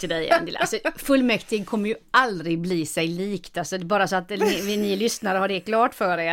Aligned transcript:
till 0.00 0.08
dig 0.08 0.30
Angela. 0.30 0.58
Alltså, 0.58 0.76
fullmäktige 0.96 1.64
kommer 1.64 1.88
ju 1.88 1.94
aldrig 2.10 2.58
bli 2.58 2.86
sig 2.86 3.08
likt. 3.08 3.58
Alltså, 3.58 3.78
bara 3.78 4.08
så 4.08 4.16
att 4.16 4.30
ni, 4.30 4.76
ni 4.76 4.96
lyssnare 4.96 5.38
har 5.38 5.48
det 5.48 5.60
klart 5.60 5.94
för 5.94 6.18
er. 6.18 6.32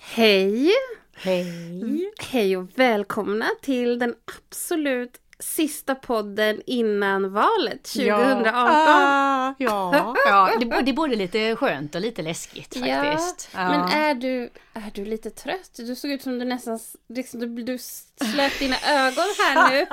Hej! 0.00 0.72
Hej! 1.20 2.10
Hej 2.30 2.56
och 2.56 2.68
välkomna 2.74 3.46
till 3.62 3.98
den 3.98 4.14
absolut 4.48 5.20
sista 5.38 5.94
podden 5.94 6.62
innan 6.66 7.32
valet 7.32 7.84
2018. 7.84 8.44
Ja, 8.44 9.54
ja, 9.58 10.16
ja. 10.28 10.50
Det, 10.60 10.82
det 10.82 10.90
är 10.90 10.92
både 10.92 11.16
lite 11.16 11.56
skönt 11.56 11.94
och 11.94 12.00
lite 12.00 12.22
läskigt 12.22 12.74
faktiskt. 12.74 13.50
Ja, 13.54 13.68
men 13.68 13.80
är 13.80 14.14
du, 14.14 14.50
är 14.74 14.90
du 14.94 15.04
lite 15.04 15.30
trött? 15.30 15.70
Du 15.76 15.94
såg 15.94 16.10
ut 16.10 16.22
som 16.22 16.38
du 16.38 16.44
nästan 16.44 16.78
liksom, 17.08 17.40
du, 17.40 17.62
du 17.62 17.78
slöt 17.78 18.58
dina 18.58 18.76
ögon 18.76 19.26
här 19.38 19.70
nu. 19.70 19.86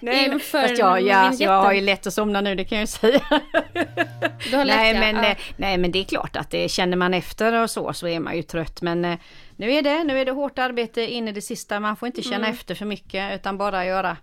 nej, 0.00 0.38
fast 0.38 0.78
jag, 0.78 1.02
ja, 1.02 1.32
jag 1.38 1.62
har 1.62 1.72
ju 1.72 1.80
lätt 1.80 2.06
att 2.06 2.14
somna 2.14 2.40
nu, 2.40 2.54
det 2.54 2.64
kan 2.64 2.78
jag 2.78 2.82
ju 2.82 2.86
säga. 2.86 3.22
Du 4.50 4.56
har 4.56 4.64
lätt, 4.64 4.76
nej, 4.76 4.94
ja. 4.94 5.00
men, 5.00 5.16
ja. 5.16 5.30
eh, 5.30 5.36
nej, 5.56 5.78
men 5.78 5.92
det 5.92 5.98
är 5.98 6.04
klart 6.04 6.36
att 6.36 6.50
det 6.50 6.68
känner 6.68 6.96
man 6.96 7.14
efter 7.14 7.62
och 7.62 7.70
så, 7.70 7.92
så 7.92 8.08
är 8.08 8.20
man 8.20 8.36
ju 8.36 8.42
trött. 8.42 8.82
Men 8.82 9.04
eh, 9.04 9.18
nu 9.56 9.72
är 9.72 9.82
det, 9.82 10.04
nu 10.04 10.18
är 10.18 10.24
det 10.24 10.32
hårt 10.32 10.58
arbete 10.58 11.02
in 11.12 11.28
i 11.28 11.32
det 11.32 11.40
sista. 11.42 11.80
Man 11.80 11.96
får 11.96 12.06
inte 12.06 12.22
känna 12.22 12.36
Mm. 12.46 12.50
efter 12.50 12.74
för 12.74 12.86
mycket 12.86 13.34
utan 13.40 13.58
bara 13.58 13.86
göra 13.86 14.16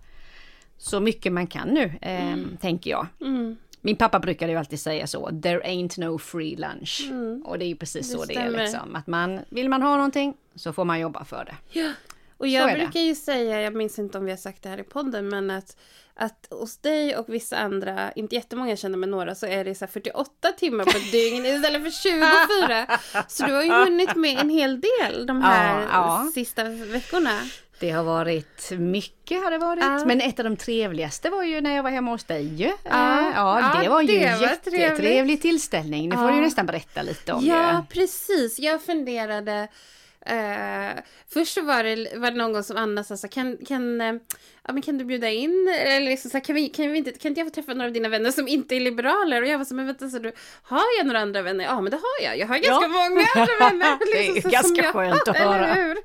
så 0.78 1.00
mycket 1.00 1.32
man 1.32 1.46
kan 1.46 1.68
nu, 1.68 1.92
eh, 2.00 2.36
tänker 2.60 2.90
jag. 2.90 3.06
Mm. 3.20 3.56
Min 3.80 3.96
pappa 3.96 4.18
brukade 4.20 4.52
ju 4.52 4.58
alltid 4.58 4.80
säga 4.80 5.06
så, 5.06 5.26
there 5.42 5.60
ain't 5.60 6.00
no 6.00 6.18
free 6.18 6.56
lunch. 6.56 7.10
Och 7.44 7.58
det 7.58 7.64
är 7.64 7.68
ju 7.68 7.76
precis 7.76 8.08
Mm. 8.14 8.20
Det 8.20 8.26
så 8.26 8.32
det 8.32 8.34
är 8.34 8.40
stämmer. 8.48 8.62
liksom. 8.62 8.94
Att 8.96 9.06
man, 9.06 9.40
vill 9.48 9.68
man 9.68 9.82
ha 9.82 9.96
någonting 9.96 10.34
så 10.54 10.72
får 10.72 10.84
man 10.84 11.00
jobba 11.00 11.24
för 11.24 11.44
det. 11.44 11.80
Ja. 11.80 11.92
Och 12.36 12.48
jag 12.48 12.72
brukar 12.78 13.00
ju 13.00 13.14
säga, 13.14 13.60
jag 13.60 13.74
minns 13.74 13.98
inte 13.98 14.18
om 14.18 14.24
vi 14.24 14.30
har 14.30 14.36
sagt 14.38 14.62
det 14.62 14.68
här 14.68 14.80
i 14.80 14.82
podden, 14.82 15.28
men 15.28 15.50
att, 15.50 15.76
att 16.16 16.46
hos 16.50 16.78
dig 16.78 17.16
och 17.16 17.24
vissa 17.28 17.56
andra, 17.56 18.12
inte 18.12 18.34
jättemånga 18.34 18.70
jag 18.70 18.78
känner 18.78 18.98
men 18.98 19.10
några, 19.10 19.34
så 19.34 19.46
är 19.46 19.64
det 19.64 19.74
så 19.74 19.84
här 19.84 19.92
48 19.92 20.52
timmar 20.52 20.84
på 20.84 20.90
ett 20.90 21.12
dygn 21.12 21.46
istället 21.46 21.82
för 21.82 21.90
24. 21.90 22.98
Så 23.28 23.46
du 23.46 23.52
har 23.52 23.62
ju 23.62 23.70
hunnit 23.72 24.16
med 24.16 24.38
en 24.38 24.50
hel 24.50 24.80
del 24.80 25.26
de 25.26 25.42
här 25.42 25.80
Ja, 25.82 25.88
ja. 25.92 26.30
sista 26.34 26.64
veckorna. 26.64 27.40
Det 27.80 27.90
har 27.90 28.04
varit 28.04 28.70
mycket 28.78 29.42
har 29.42 29.50
det 29.50 29.58
varit. 29.58 29.82
Ja. 29.84 30.04
Men 30.06 30.20
ett 30.20 30.38
av 30.38 30.44
de 30.44 30.56
trevligaste 30.56 31.30
var 31.30 31.42
ju 31.42 31.60
när 31.60 31.76
jag 31.76 31.82
var 31.82 31.90
hemma 31.90 32.10
hos 32.10 32.24
dig 32.24 32.54
ju. 32.54 32.72
Ja. 32.84 33.32
ja, 33.34 33.80
det 33.82 33.88
var 33.88 34.00
ju 34.00 34.06
det 34.06 34.40
jättetrevlig 34.40 35.42
tillställning. 35.42 36.10
Det 36.10 36.16
får 36.16 36.28
du 36.28 36.34
ju 36.34 36.40
nästan 36.40 36.66
berätta 36.66 37.02
lite 37.02 37.32
om 37.32 37.46
Ja, 37.46 37.72
ju. 37.72 37.86
precis. 38.00 38.58
Jag 38.58 38.82
funderade 38.82 39.68
Eh, 40.26 41.02
först 41.28 41.54
så 41.54 41.62
var 41.62 41.84
det, 41.84 42.18
var 42.18 42.30
det 42.30 42.36
någon 42.36 42.52
gång 42.52 42.62
som 42.62 42.76
Anna 42.76 43.04
sa 43.04 43.16
så 43.16 43.28
kan, 43.28 43.56
kan, 43.66 44.00
eh, 44.00 44.14
ja, 44.66 44.72
men 44.72 44.82
kan 44.82 44.98
du 44.98 45.04
bjuda 45.04 45.30
in, 45.30 45.68
eller 45.78 46.10
liksom 46.10 46.30
så 46.30 46.40
kan, 46.40 46.54
vi, 46.54 46.68
kan, 46.68 46.92
vi 46.92 46.98
inte, 46.98 47.12
kan 47.12 47.28
inte 47.28 47.40
jag 47.40 47.48
få 47.48 47.54
träffa 47.54 47.74
några 47.74 47.86
av 47.86 47.92
dina 47.92 48.08
vänner 48.08 48.30
som 48.30 48.48
inte 48.48 48.76
är 48.76 48.80
liberaler? 48.80 49.42
Och 49.42 49.48
jag 49.48 49.58
var 49.58 49.64
så 49.64 49.74
men 49.74 49.86
vänta, 49.86 50.08
så 50.08 50.18
du, 50.18 50.32
har 50.62 50.82
jag 50.98 51.06
några 51.06 51.20
andra 51.20 51.42
vänner? 51.42 51.64
Ja 51.64 51.80
men 51.80 51.90
det 51.90 51.96
har 51.96 52.24
jag, 52.28 52.38
jag 52.38 52.46
har 52.46 52.54
ganska 52.54 52.70
Ja. 52.70 52.88
många 52.88 53.26
andra 53.34 53.70
vänner. 53.70 53.98
Det 54.12 54.38
är 54.38 54.42
så, 54.42 54.48
ganska 54.48 54.82
jag, 54.82 54.92
skönt 54.92 55.28
att 55.28 55.36
höra. 55.36 55.96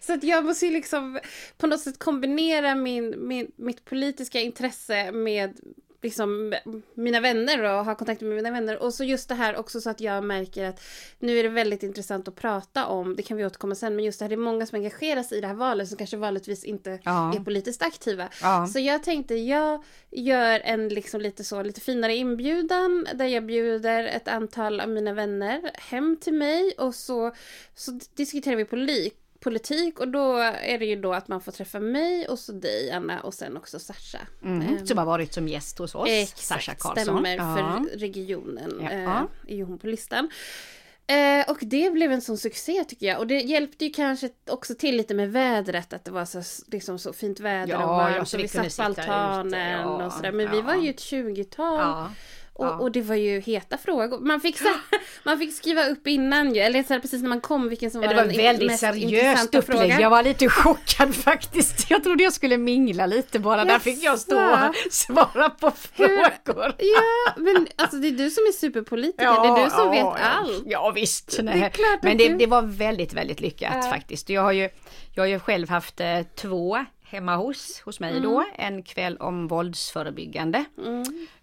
Så 0.00 0.12
att 0.12 0.24
jag 0.24 0.44
måste 0.44 0.66
ju 0.66 0.72
liksom 0.72 1.20
på 1.58 1.66
något 1.66 1.80
sätt 1.80 1.98
kombinera 1.98 2.74
min, 2.74 3.28
min, 3.28 3.50
mitt 3.56 3.84
politiska 3.84 4.40
intresse 4.40 5.12
med 5.12 5.58
liksom 6.02 6.54
mina 6.94 7.20
vänner 7.20 7.62
och 7.62 7.84
ha 7.84 7.94
kontakt 7.94 8.20
med 8.20 8.36
mina 8.36 8.50
vänner. 8.50 8.82
Och 8.82 8.94
så 8.94 9.04
just 9.04 9.28
det 9.28 9.34
här 9.34 9.56
också 9.56 9.80
så 9.80 9.90
att 9.90 10.00
jag 10.00 10.24
märker 10.24 10.64
att 10.64 10.80
nu 11.18 11.38
är 11.38 11.42
det 11.42 11.48
väldigt 11.48 11.82
intressant 11.82 12.28
att 12.28 12.34
prata 12.34 12.86
om, 12.86 13.16
det 13.16 13.22
kan 13.22 13.36
vi 13.36 13.46
återkomma 13.46 13.74
sen, 13.74 13.96
men 13.96 14.04
just 14.04 14.18
det 14.18 14.24
här, 14.24 14.28
det 14.28 14.34
är 14.34 14.36
många 14.36 14.66
som 14.66 14.76
engagerar 14.76 15.22
sig 15.22 15.38
i 15.38 15.40
det 15.40 15.46
här 15.46 15.54
valet 15.54 15.88
som 15.88 15.96
kanske 15.96 16.16
vanligtvis 16.16 16.64
inte 16.64 16.98
Ja. 17.04 17.34
är 17.36 17.40
politiskt 17.40 17.82
aktiva. 17.82 18.28
Ja. 18.42 18.66
Så 18.66 18.78
jag 18.78 19.02
tänkte, 19.02 19.34
jag 19.34 19.84
gör 20.10 20.60
en 20.64 20.88
liksom 20.88 21.20
lite 21.20 21.44
så, 21.44 21.62
lite 21.62 21.80
finare 21.80 22.16
inbjudan 22.16 23.06
där 23.14 23.26
jag 23.26 23.46
bjuder 23.46 24.04
ett 24.04 24.28
antal 24.28 24.80
av 24.80 24.88
mina 24.88 25.12
vänner 25.12 25.70
hem 25.74 26.16
till 26.20 26.34
mig 26.34 26.72
och 26.78 26.94
så, 26.94 27.32
så 27.74 28.00
diskuterar 28.14 28.56
vi 28.56 28.64
politik 28.64 29.14
politik 29.40 30.00
och 30.00 30.08
då 30.08 30.36
är 30.62 30.78
det 30.78 30.84
ju 30.86 30.96
då 31.00 31.12
att 31.14 31.28
man 31.28 31.40
får 31.40 31.52
träffa 31.52 31.80
mig 31.80 32.28
och 32.28 32.38
så 32.38 32.52
dig 32.52 32.90
Anna 32.90 33.20
och 33.20 33.34
sen 33.34 33.56
också 33.56 33.78
Sasha. 33.78 34.18
Mm, 34.44 34.60
Ehm, 34.76 34.86
som 34.86 34.98
har 34.98 35.04
varit 35.04 35.32
som 35.34 35.48
gäst 35.48 35.78
hos 35.78 35.94
oss, 35.94 36.08
Exakt, 36.10 36.40
Sasha 36.40 36.74
Karlsson. 36.74 37.04
stämmer 37.04 37.36
Ja. 37.36 37.56
för 37.56 37.98
regionen. 37.98 38.78
Ja. 38.82 38.90
Eh, 38.90 39.22
är 39.46 39.56
ju 39.56 39.64
hon 39.64 39.78
på 39.78 39.86
listan. 39.86 40.30
Eh, 41.06 41.50
och 41.50 41.58
det 41.60 41.90
blev 41.92 42.12
en 42.12 42.22
sån 42.22 42.38
succé 42.38 42.84
tycker 42.84 43.06
jag. 43.06 43.18
Och 43.18 43.26
det 43.26 43.40
hjälpte 43.40 43.84
ju 43.84 43.90
kanske 43.90 44.28
också 44.50 44.74
till 44.74 44.96
lite 44.96 45.14
med 45.14 45.32
vädret. 45.32 45.92
Att 45.92 46.04
det 46.04 46.10
var 46.10 46.24
så, 46.24 46.42
liksom 46.66 46.98
så 46.98 47.12
fint 47.12 47.40
väder 47.40 47.72
Ja, 47.72 47.82
och 47.82 47.88
varmt. 47.88 48.16
ja, 48.16 48.24
så 48.24 48.36
vi 48.36 48.42
vi 48.42 48.48
satt 48.48 48.76
på 48.76 48.82
altanen 48.82 49.70
ja, 49.80 50.06
och 50.06 50.12
sådär. 50.12 50.32
Men 50.32 50.50
vi 50.50 50.60
var 50.60 50.74
ju 50.74 50.90
ett 50.90 51.00
tjugotal. 51.00 52.08
Ja. 52.58 52.64
Och, 52.66 52.72
ja. 52.72 52.76
och 52.78 52.92
det 52.92 53.02
var 53.02 53.14
ju 53.14 53.40
heta 53.40 53.78
frågor. 53.78 54.18
Man 54.20 54.40
fick, 54.40 54.58
så, 54.58 54.68
man 55.24 55.38
fick 55.38 55.54
skriva 55.54 55.84
upp 55.84 56.06
innan 56.06 56.54
ju. 56.54 56.60
Eller 56.60 56.82
så 56.82 57.00
precis 57.00 57.22
när 57.22 57.28
man 57.28 57.40
kom 57.40 57.68
vilken 57.68 57.90
som 57.90 58.02
Ja, 58.02 58.08
var 58.08 58.14
det 58.14 58.20
var 58.22 58.28
den 58.28 58.36
väldigt 58.36 58.66
mest 58.66 58.80
seriöst 58.80 59.54
upplägg. 59.54 59.64
frågan. 59.64 60.00
Jag 60.00 60.10
var 60.10 60.22
lite 60.22 60.48
chockad 60.48 61.14
faktiskt. 61.24 61.90
Jag 61.90 62.04
trodde 62.04 62.22
jag 62.22 62.32
skulle 62.32 62.58
mingla 62.58 63.06
lite 63.06 63.38
bara. 63.38 63.64
Där 63.64 63.78
fick 63.78 64.02
jag 64.02 64.18
stå 64.18 64.36
och 64.36 64.74
svara 64.92 65.50
på 65.50 65.70
frågor. 65.70 66.74
Ja, 66.78 67.32
men 67.36 67.66
alltså 67.76 67.96
det 67.96 68.08
är 68.08 68.12
du 68.12 68.30
som 68.30 68.42
är 68.44 68.52
superpolitiker. 68.52 69.24
det 69.24 69.60
är 69.60 69.64
du 69.64 69.70
som 69.70 69.90
vet 69.90 70.04
allt. 70.22 70.62
Ja 70.66 70.90
visst. 70.90 71.36
Det 71.36 71.70
Men 72.02 72.16
det, 72.16 72.28
det 72.28 72.46
var 72.46 72.62
väldigt, 72.62 73.12
väldigt 73.12 73.40
lyckat 73.40 73.72
Ja. 73.84 73.90
faktiskt. 73.90 74.28
Jag 74.28 74.42
har 74.42 74.52
ju, 74.52 74.68
jag 75.14 75.22
har 75.22 75.28
ju 75.28 75.38
själv 75.38 75.68
haft 75.68 76.00
eh, 76.00 76.20
två 76.36 76.84
hemma 77.10 77.36
hos, 77.36 77.80
hos 77.80 78.00
mig 78.00 78.20
då. 78.20 78.44
En 78.54 78.82
kväll 78.82 79.16
om 79.16 79.48
våldsförebyggande. 79.48 80.64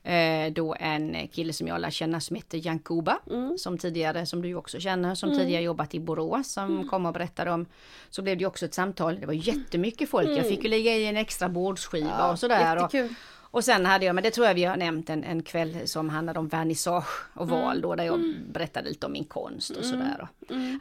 Eh, 0.04 0.54
då 0.54 0.76
en 0.80 1.28
kille 1.28 1.54
som 1.54 1.68
jag 1.68 1.82
lär 1.82 1.90
känna 1.90 2.20
som 2.20 2.36
heter 2.36 2.68
Jan 2.68 2.80
Kuba. 2.80 3.20
Som 3.58 3.78
tidigare, 3.78 4.26
som 4.26 4.42
du 4.42 4.56
också 4.56 4.80
känner, 4.80 5.16
som 5.16 5.30
tidigare 5.32 5.64
jobbat 5.64 5.96
i 5.96 6.00
Borås. 6.00 6.52
Som 6.54 6.90
kom 6.90 7.06
och 7.06 7.14
berättade 7.14 7.52
om. 7.52 7.66
Så 8.10 8.22
blev 8.22 8.38
det 8.38 8.46
också 8.46 8.66
ett 8.66 8.74
samtal. 8.74 9.20
Det 9.20 9.26
var 9.26 9.34
jättemycket 9.34 10.10
folk. 10.10 10.30
Jag 10.30 10.48
fick 10.48 10.64
ju 10.64 10.70
lägga 10.70 10.96
i 10.96 11.06
en 11.06 11.18
extra 11.18 11.50
bordsskiva 11.50 12.32
och 12.32 12.40
sådär. 12.40 12.76
Jättekul. 12.76 13.16
och 13.36 13.45
sen 13.64 13.86
hade 13.86 14.06
jag, 14.06 14.16
men 14.16 14.24
det 14.24 14.32
tror 14.32 14.48
jag 14.48 14.54
vi 14.54 14.64
har 14.64 14.78
nämnt, 14.78 15.10
en, 15.10 15.24
en 15.24 15.44
kväll 15.44 15.78
som 15.86 16.10
handlade 16.10 16.40
om 16.40 16.48
vernissage 16.48 17.26
och 17.34 17.48
Mm. 17.48 17.60
val 17.62 17.82
då, 17.82 17.96
där 17.96 18.04
jag 18.04 18.34
berättade 18.52 18.90
lite 18.90 19.06
om 19.06 19.12
min 19.12 19.24
konst 19.26 19.72
och 19.72 19.86
sådär. 19.86 20.18
Och 20.22 20.28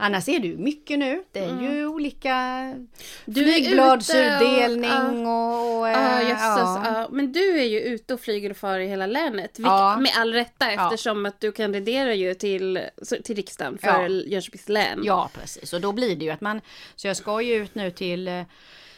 Annars 0.00 0.28
är 0.28 0.38
det 0.38 0.46
ju 0.48 0.56
mycket 0.56 0.98
nu. 0.98 1.24
Det 1.32 1.38
är 1.38 1.60
ju 1.60 1.86
olika 1.86 2.34
Mm. 2.34 2.88
Ute 3.26 3.40
flygbladsutdelning 3.44 5.26
och... 5.26 5.78
och, 5.80 5.88
Ja, 5.88 6.20
eh, 6.20 6.28
jösses. 6.28 6.38
ja. 6.58 6.82
Ja. 6.84 7.08
Men 7.10 7.32
du 7.32 7.60
är 7.60 7.64
ju 7.64 7.80
ute 7.80 8.14
och 8.14 8.20
flyger 8.20 8.50
och 8.50 8.56
far 8.56 8.78
i 8.78 8.86
hela 8.86 9.06
länet. 9.06 9.58
Vilk, 9.58 9.68
Ja. 9.68 9.96
Med 10.00 10.10
all 10.16 10.32
rätta 10.32 10.72
Ja. 10.72 10.84
eftersom 10.92 11.26
att 11.26 11.40
du 11.40 11.52
kandiderar 11.52 12.12
ju 12.12 12.34
till, 12.34 12.80
till 13.24 13.36
riksdagen 13.36 13.78
för 13.78 13.88
Ja. 13.88 14.08
Jönköpings 14.08 14.68
län. 14.68 15.00
Ja 15.04 15.30
precis 15.34 15.72
och 15.72 15.80
då 15.80 15.92
blir 15.92 16.16
det 16.16 16.24
ju 16.24 16.30
att 16.30 16.40
man 16.40 16.60
Så 16.96 17.06
jag 17.06 17.16
ska 17.16 17.40
ju 17.42 17.54
ut 17.54 17.74
nu 17.74 17.90
till 17.90 18.28
eh, 18.28 18.42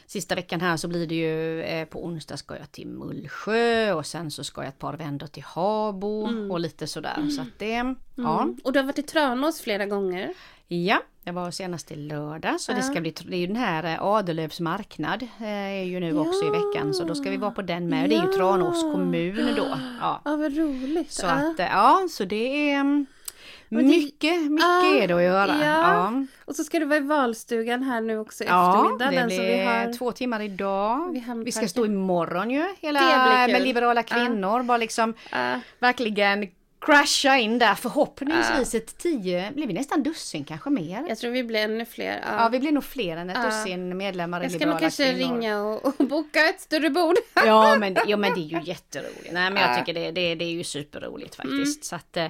Sista 0.07 0.35
veckan 0.35 0.61
här 0.61 0.77
så 0.77 0.89
blir 0.89 1.07
det 1.07 1.15
ju 1.15 1.63
eh, 1.63 1.85
på 1.85 2.05
onsdag 2.05 2.37
ska 2.37 2.57
jag 2.59 2.73
till 2.73 2.87
Mullsjö 2.87 3.93
och 3.93 4.07
sen 4.07 4.31
så 4.31 4.45
ska 4.45 4.61
jag 4.61 4.69
ett 4.69 4.79
par 4.79 4.97
vändor 4.97 5.27
till 5.27 5.43
Habo 5.43 6.29
och 6.51 6.61
lite 6.61 6.87
sådär 6.87 7.29
så 7.37 7.43
att 7.43 7.59
det 7.59 7.95
Ja, 8.15 8.43
Mm. 8.43 8.57
Och 8.65 8.73
du 8.73 8.79
har 8.79 8.85
varit 8.87 8.99
i 8.99 9.03
Tranås 9.03 9.61
flera 9.61 9.87
gånger. 9.87 10.35
ja 10.69 11.03
jag 11.25 11.33
var 11.33 11.51
senast 11.51 11.93
i 11.93 11.97
lördag 11.97 12.61
så 12.61 12.73
det 12.73 12.83
ska 12.83 13.01
bli 13.01 13.15
Det 13.25 13.37
är 13.37 13.41
ju 13.41 13.47
den 13.47 13.57
här 13.57 13.85
eh, 13.85 14.03
Adelövs 14.03 14.61
marknad 14.61 15.23
eh, 15.23 15.47
är 15.49 15.83
ju 15.83 16.01
nu 16.01 16.19
också 16.19 16.45
i 16.47 16.51
veckan 16.51 16.95
så 16.95 17.05
då 17.05 17.15
ska 17.15 17.31
vi 17.31 17.37
vara 17.37 17.51
på 17.51 17.63
den 17.63 17.89
med. 17.89 18.11
Det 18.11 18.17
är 18.17 18.23
ju 18.23 18.27
Ja. 18.27 18.37
Tranås 18.37 18.83
kommun 18.83 19.55
då. 19.57 19.79
Ja. 20.01 20.21
Ja, 20.25 20.37
vad 20.37 20.57
roligt. 20.57 21.13
Så 21.13 21.27
ja. 21.27 21.33
att 21.33 21.61
eh, 21.61 21.67
ja, 21.67 22.09
så 22.11 22.25
det 22.25 22.71
är 22.71 22.81
mm, 22.81 23.07
det- 23.69 23.77
mycket, 23.83 24.43
mycket 24.43 24.65
Ja, 24.67 24.95
är 25.03 25.09
det 25.09 25.15
att 25.15 25.23
göra. 25.23 25.57
ja. 25.61 25.67
Ja. 25.67 26.25
Och 26.45 26.57
så 26.57 26.65
ska 26.65 26.79
du 26.79 26.85
vara 26.87 26.99
i 26.99 27.03
valstugan 27.03 27.83
här 27.83 28.01
nu 28.01 28.19
också 28.19 28.45
i 28.45 28.47
Ja, 28.47 28.71
eftermiddag. 28.77 29.11
det 29.11 29.17
den 29.17 29.27
blir 29.27 29.37
som 29.37 29.47
vi 29.47 29.65
har... 29.65 29.93
två 29.99 30.13
timmar 30.13 30.43
idag. 30.43 31.23
Vi, 31.45 31.53
ska 31.53 31.69
stå 31.69 31.87
imorgon 31.87 32.51
ju, 32.51 32.65
hela 32.81 33.01
Det 33.47 33.53
med 33.53 33.63
liberala 33.63 34.03
kvinnor. 34.03 34.63
Bara 34.63 34.79
liksom 34.79 35.15
Ja. 35.33 35.61
verkligen 35.79 36.49
crasha 36.81 37.37
in 37.39 37.59
där. 37.59 37.75
Förhoppningsvis 37.75 38.75
ett 38.75 38.99
tio, 38.99 39.51
blir 39.55 39.67
vi 39.67 39.73
nästan 39.73 40.03
dussin 40.03 40.45
kanske 40.45 40.71
mer? 40.71 41.05
Jag 41.09 41.19
tror 41.19 41.31
vi 41.31 41.45
blir 41.45 41.61
ännu 41.61 41.85
fler. 41.85 42.21
Ja. 42.31 42.37
Ja, 42.43 42.49
vi 42.49 42.61
blir 42.61 42.73
nog 42.73 42.85
fler 42.85 43.17
än 43.17 43.31
ett 43.31 43.37
Ja. 43.43 43.47
dussin 43.51 43.97
medlemmar 43.97 44.41
i 44.41 44.43
jag 44.45 44.51
ska 44.51 44.59
liberala 44.59 44.73
nog 44.75 44.81
kanske 44.81 45.13
kvinnor. 45.15 45.35
ringa 45.41 45.63
och, 45.63 45.85
och 46.01 46.07
boka 46.07 46.49
ett 46.49 46.61
större 46.61 46.91
bord. 46.91 47.15
Ja 47.35 47.77
men, 47.81 47.97
ja 48.07 48.17
men 48.17 48.35
det 48.35 48.41
är 48.41 48.61
ju 48.61 48.61
jätteroligt. 48.65 49.33
Nej 49.33 49.51
men 49.51 49.63
jag 49.63 49.71
Ja. 49.71 49.77
tycker 49.77 49.95
det, 50.01 50.11
det, 50.11 50.35
det 50.35 50.45
är 50.45 50.51
ju 50.53 50.65
superroligt 50.65 51.35
faktiskt. 51.35 51.85
Så 51.85 51.97
att, 51.97 52.17
eh, 52.17 52.27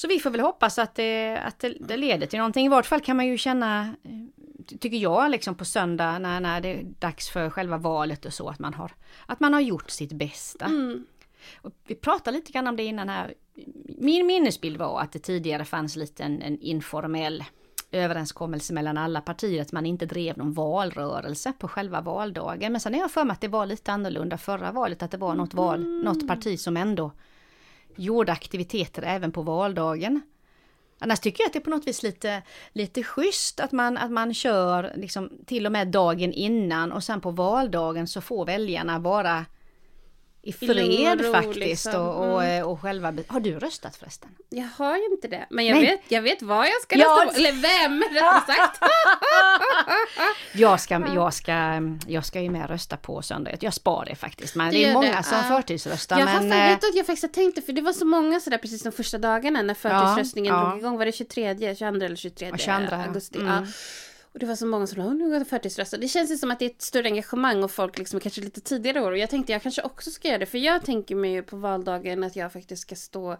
Så 0.00 0.08
vi 0.08 0.20
får 0.20 0.30
väl 0.30 0.40
hoppas 0.40 0.78
att, 0.78 0.94
det, 0.94 1.38
att 1.44 1.58
det, 1.58 1.74
det, 1.80 1.96
leder 1.96 2.26
till 2.26 2.38
någonting. 2.38 2.66
I 2.66 2.68
vart 2.68 2.86
fall 2.86 3.00
kan 3.00 3.16
man 3.16 3.26
ju 3.26 3.38
känna, 3.38 3.82
eh, 3.82 4.78
tycker 4.78 4.96
jag, 4.96 5.30
liksom 5.30 5.54
på 5.54 5.64
söndag 5.64 6.18
när, 6.18 6.40
när 6.40 6.60
det 6.60 6.68
är 6.68 6.84
dags 6.98 7.28
för 7.28 7.50
själva 7.50 7.78
valet 7.78 8.24
och 8.24 8.32
så, 8.32 8.48
att 8.48 8.58
man 8.58 8.74
har, 8.74 8.92
att 9.26 9.40
man 9.40 9.54
har 9.54 9.60
gjort 9.60 9.90
sitt 9.90 10.12
bästa. 10.12 10.64
Mm. 10.64 11.06
Vi 11.86 11.94
pratade 11.94 12.36
lite 12.36 12.52
grann 12.52 12.66
om 12.66 12.76
det 12.76 12.84
innan 12.84 13.08
här. 13.08 13.34
Min 13.98 14.26
minnesbild 14.26 14.76
var 14.76 15.00
att 15.00 15.12
det 15.12 15.18
tidigare 15.18 15.64
fanns 15.64 15.96
lite 15.96 16.22
en, 16.22 16.42
en 16.42 16.58
informell 16.58 17.44
överenskommelse 17.92 18.74
mellan 18.74 18.98
alla 18.98 19.20
partier 19.20 19.62
att 19.62 19.72
man 19.72 19.86
inte 19.86 20.06
drev 20.06 20.38
någon 20.38 20.52
valrörelse 20.52 21.52
på 21.58 21.68
själva 21.68 22.00
valdagen. 22.00 22.72
Men 22.72 22.80
sen 22.80 22.94
har 22.94 23.00
jag 23.00 23.10
för 23.10 23.24
mig 23.24 23.32
att 23.34 23.40
det 23.40 23.48
var 23.48 23.66
lite 23.66 23.92
annorlunda 23.92 24.38
förra 24.38 24.72
valet, 24.72 25.02
att 25.02 25.10
det 25.10 25.16
var 25.16 25.34
något 25.34 25.54
val, 25.54 25.80
Mm. 25.80 26.00
något 26.00 26.28
parti 26.28 26.60
som 26.60 26.76
ändå 26.76 27.12
gjorda 27.98 28.32
aktiviteter 28.32 29.02
även 29.02 29.32
på 29.32 29.42
valdagen. 29.42 30.20
Annars 30.98 31.20
tycker 31.20 31.42
jag 31.42 31.46
att 31.46 31.52
det 31.52 31.58
är 31.58 31.64
på 31.64 31.70
något 31.70 31.86
vis 31.86 32.02
lite, 32.02 32.42
lite 32.72 33.02
schysst 33.02 33.60
att 33.60 33.72
man, 33.72 33.96
att 33.96 34.10
man 34.10 34.34
kör 34.34 34.92
liksom 34.96 35.30
till 35.46 35.66
och 35.66 35.72
med 35.72 35.88
dagen 35.88 36.32
innan 36.32 36.92
och 36.92 37.04
sen 37.04 37.20
på 37.20 37.30
valdagen 37.30 38.08
så 38.08 38.20
får 38.20 38.46
väljarna 38.46 38.98
vara 38.98 39.46
i 40.48 40.52
fred 40.52 41.20
ro, 41.20 41.32
faktiskt 41.32 41.56
liksom. 41.56 42.06
och, 42.08 42.34
och, 42.34 42.70
och 42.72 42.80
själva... 42.80 43.14
Har 43.26 43.40
du 43.40 43.58
röstat 43.58 43.96
förresten? 43.96 44.28
Jag 44.48 44.68
har 44.76 44.96
ju 44.96 45.04
inte 45.04 45.28
det. 45.28 45.46
Men 45.50 45.66
jag, 45.66 45.74
Nej. 45.74 45.86
vet, 45.86 46.00
jag 46.08 46.22
vet 46.22 46.42
vad 46.42 46.66
jag 46.66 46.82
ska 46.82 46.98
Ja, 46.98 47.06
rösta 47.06 47.32
på. 47.32 47.38
Eller 47.38 47.52
vem 47.52 48.04
rättare 48.10 48.56
sagt. 48.56 48.82
Jag 50.52 50.80
ska, 50.80 51.02
jag 51.14 51.34
ska, 51.34 51.82
jag 52.06 52.26
ska 52.26 52.40
ju 52.40 52.50
med 52.50 52.70
rösta 52.70 52.96
på 52.96 53.22
söndag. 53.22 53.50
Jag 53.60 53.74
spar 53.74 54.04
det 54.04 54.14
faktiskt. 54.14 54.54
Men 54.54 54.70
det 54.70 54.84
är 54.84 54.92
många 54.92 55.16
det, 55.16 55.22
som 55.22 55.38
ja. 55.38 55.44
förtidsröstar. 55.44 56.18
Jag, 56.18 56.26
men, 56.26 56.52
eh, 56.52 56.68
vet 56.68 56.84
att 56.84 56.94
jag 56.94 57.06
faktiskt 57.06 57.34
tänkte, 57.34 57.62
för 57.62 57.72
det 57.72 57.82
var 57.82 57.92
så 57.92 58.04
många 58.04 58.40
sådär 58.40 58.58
precis 58.58 58.82
de 58.82 58.92
första 58.92 59.18
dagarna 59.18 59.62
när 59.62 59.74
förtidsröstningen 59.74 60.54
Ja, 60.54 60.60
ja. 60.60 60.68
drog 60.68 60.78
igång. 60.78 60.98
Var 60.98 61.06
det 61.06 61.12
23, 61.12 61.74
22 61.74 62.04
eller 62.04 62.16
23 62.16 62.48
Ja, 62.50 62.56
22, 62.56 62.86
ja. 62.90 63.04
augusti? 63.04 63.38
Mm. 63.38 63.54
Ja. 63.54 63.66
Och 64.38 64.40
det 64.40 64.46
var 64.46 64.56
så 64.56 64.66
många 64.66 64.86
som 64.86 64.96
sa, 64.96 65.10
att 65.10 65.16
nu 65.16 65.24
går 65.24 65.34
jag 65.34 65.48
förtidsrösta. 65.48 65.96
Det 65.96 66.08
känns 66.08 66.30
ju 66.30 66.36
som 66.36 66.50
att 66.50 66.58
det 66.58 66.64
är 66.64 66.70
ett 66.70 66.82
större 66.82 67.08
engagemang 67.08 67.64
och 67.64 67.70
folk 67.70 67.98
liksom 67.98 68.20
kanske 68.20 68.40
lite 68.40 68.60
tidigare 68.60 69.00
år. 69.00 69.12
Och 69.12 69.18
jag 69.18 69.30
tänkte 69.30 69.52
jag 69.52 69.62
kanske 69.62 69.82
också 69.82 70.10
ska 70.10 70.28
göra 70.28 70.38
det. 70.38 70.46
För 70.46 70.58
jag 70.58 70.84
tänker 70.84 71.14
mig 71.14 71.32
ju 71.32 71.42
på 71.42 71.56
valdagen 71.56 72.24
att 72.24 72.36
jag 72.36 72.52
faktiskt 72.52 72.82
ska 72.82 72.96
stå 72.96 73.36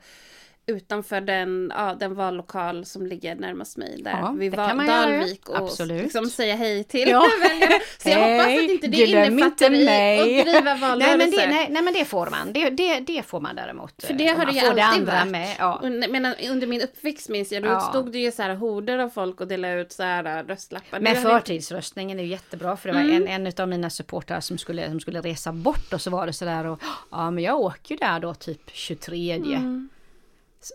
utanför 0.69 1.21
den, 1.21 1.73
ja, 1.77 1.95
den 2.01 2.15
vallokal 2.15 2.85
som 2.85 3.07
ligger 3.07 3.35
närmast 3.35 3.77
mig 3.77 4.03
där 4.03 4.11
Ja, 4.11 4.35
vid 4.39 4.53
det 4.53 4.57
Val-. 4.57 4.87
Dalvik 4.87 5.49
och 5.49 5.57
Absolut. 5.57 6.03
liksom 6.03 6.27
säga 6.31 6.57
hej 6.57 6.85
till 6.85 7.09
Ja. 7.09 7.27
väljarna. 7.43 7.75
Så 7.99 8.09
jag 8.09 8.19
hoppas 8.39 8.47
att 8.47 8.71
inte 8.71 8.87
det 8.87 8.97
innefattar 9.07 9.67
inte 9.67 9.67
i 9.83 9.85
mig. 9.85 10.41
att 10.41 10.47
driva 10.47 10.75
valrörelse. 10.77 11.17
nej, 11.17 11.19
men 11.19 11.31
det, 11.31 11.47
nej, 11.49 11.67
nej 11.71 11.83
men 11.83 11.93
det 11.95 12.05
får 12.05 12.31
man. 12.31 12.53
Det, 12.53 12.71
det, 12.71 13.01
det 13.01 13.23
får 13.23 13.41
man 13.41 13.57
däremot. 13.57 14.03
För 14.05 14.15
det 14.15 14.29
eh, 14.29 14.37
har 14.37 14.47
det 14.47 14.53
ju 14.53 14.59
alltid 14.61 14.85
andra 14.85 15.13
varit. 15.13 15.31
Med, 15.31 15.57
ja. 15.59 15.81
Under, 15.83 16.09
men 16.09 16.35
under 16.51 16.67
min 16.67 16.83
uppväxt 16.83 17.29
minns 17.29 17.53
jag, 17.53 17.63
då 17.63 17.69
Ja. 17.69 17.81
stod 17.81 18.13
det 18.13 18.19
ju 18.19 18.33
så 18.33 18.43
här 18.43 18.55
horder 18.55 18.99
av 18.99 19.09
folk 19.11 19.41
och 19.41 19.49
delade 19.49 19.81
ut 19.81 19.93
så 19.93 20.03
här 20.03 20.45
röstlappar. 20.45 21.01
Men 21.01 21.15
det- 21.15 21.21
förtidsröstningen 21.21 22.19
är 22.19 22.23
ju 22.23 22.29
jättebra 22.31 22.77
för 22.77 22.89
det 22.89 22.95
var 22.95 23.01
Mm. 23.03 23.27
en, 23.29 23.47
en 23.47 23.53
av 23.59 23.69
mina 23.69 23.91
supportrar 23.91 24.41
som 24.41 24.59
skulle, 24.59 24.91
som 24.91 25.01
skulle 25.01 25.21
resa 25.21 25.53
bort 25.53 25.93
och 25.93 26.01
så 26.01 26.11
var 26.11 26.27
det 26.27 26.33
sådär 26.33 26.67
och 26.67 26.81
ja 27.11 27.31
men 27.31 27.45
jag 27.45 27.61
åker 27.61 27.95
ju 27.95 27.99
där 27.99 28.21
då 28.21 28.35
typ 28.35 28.61
23 28.73 29.33
Mm. 29.33 29.89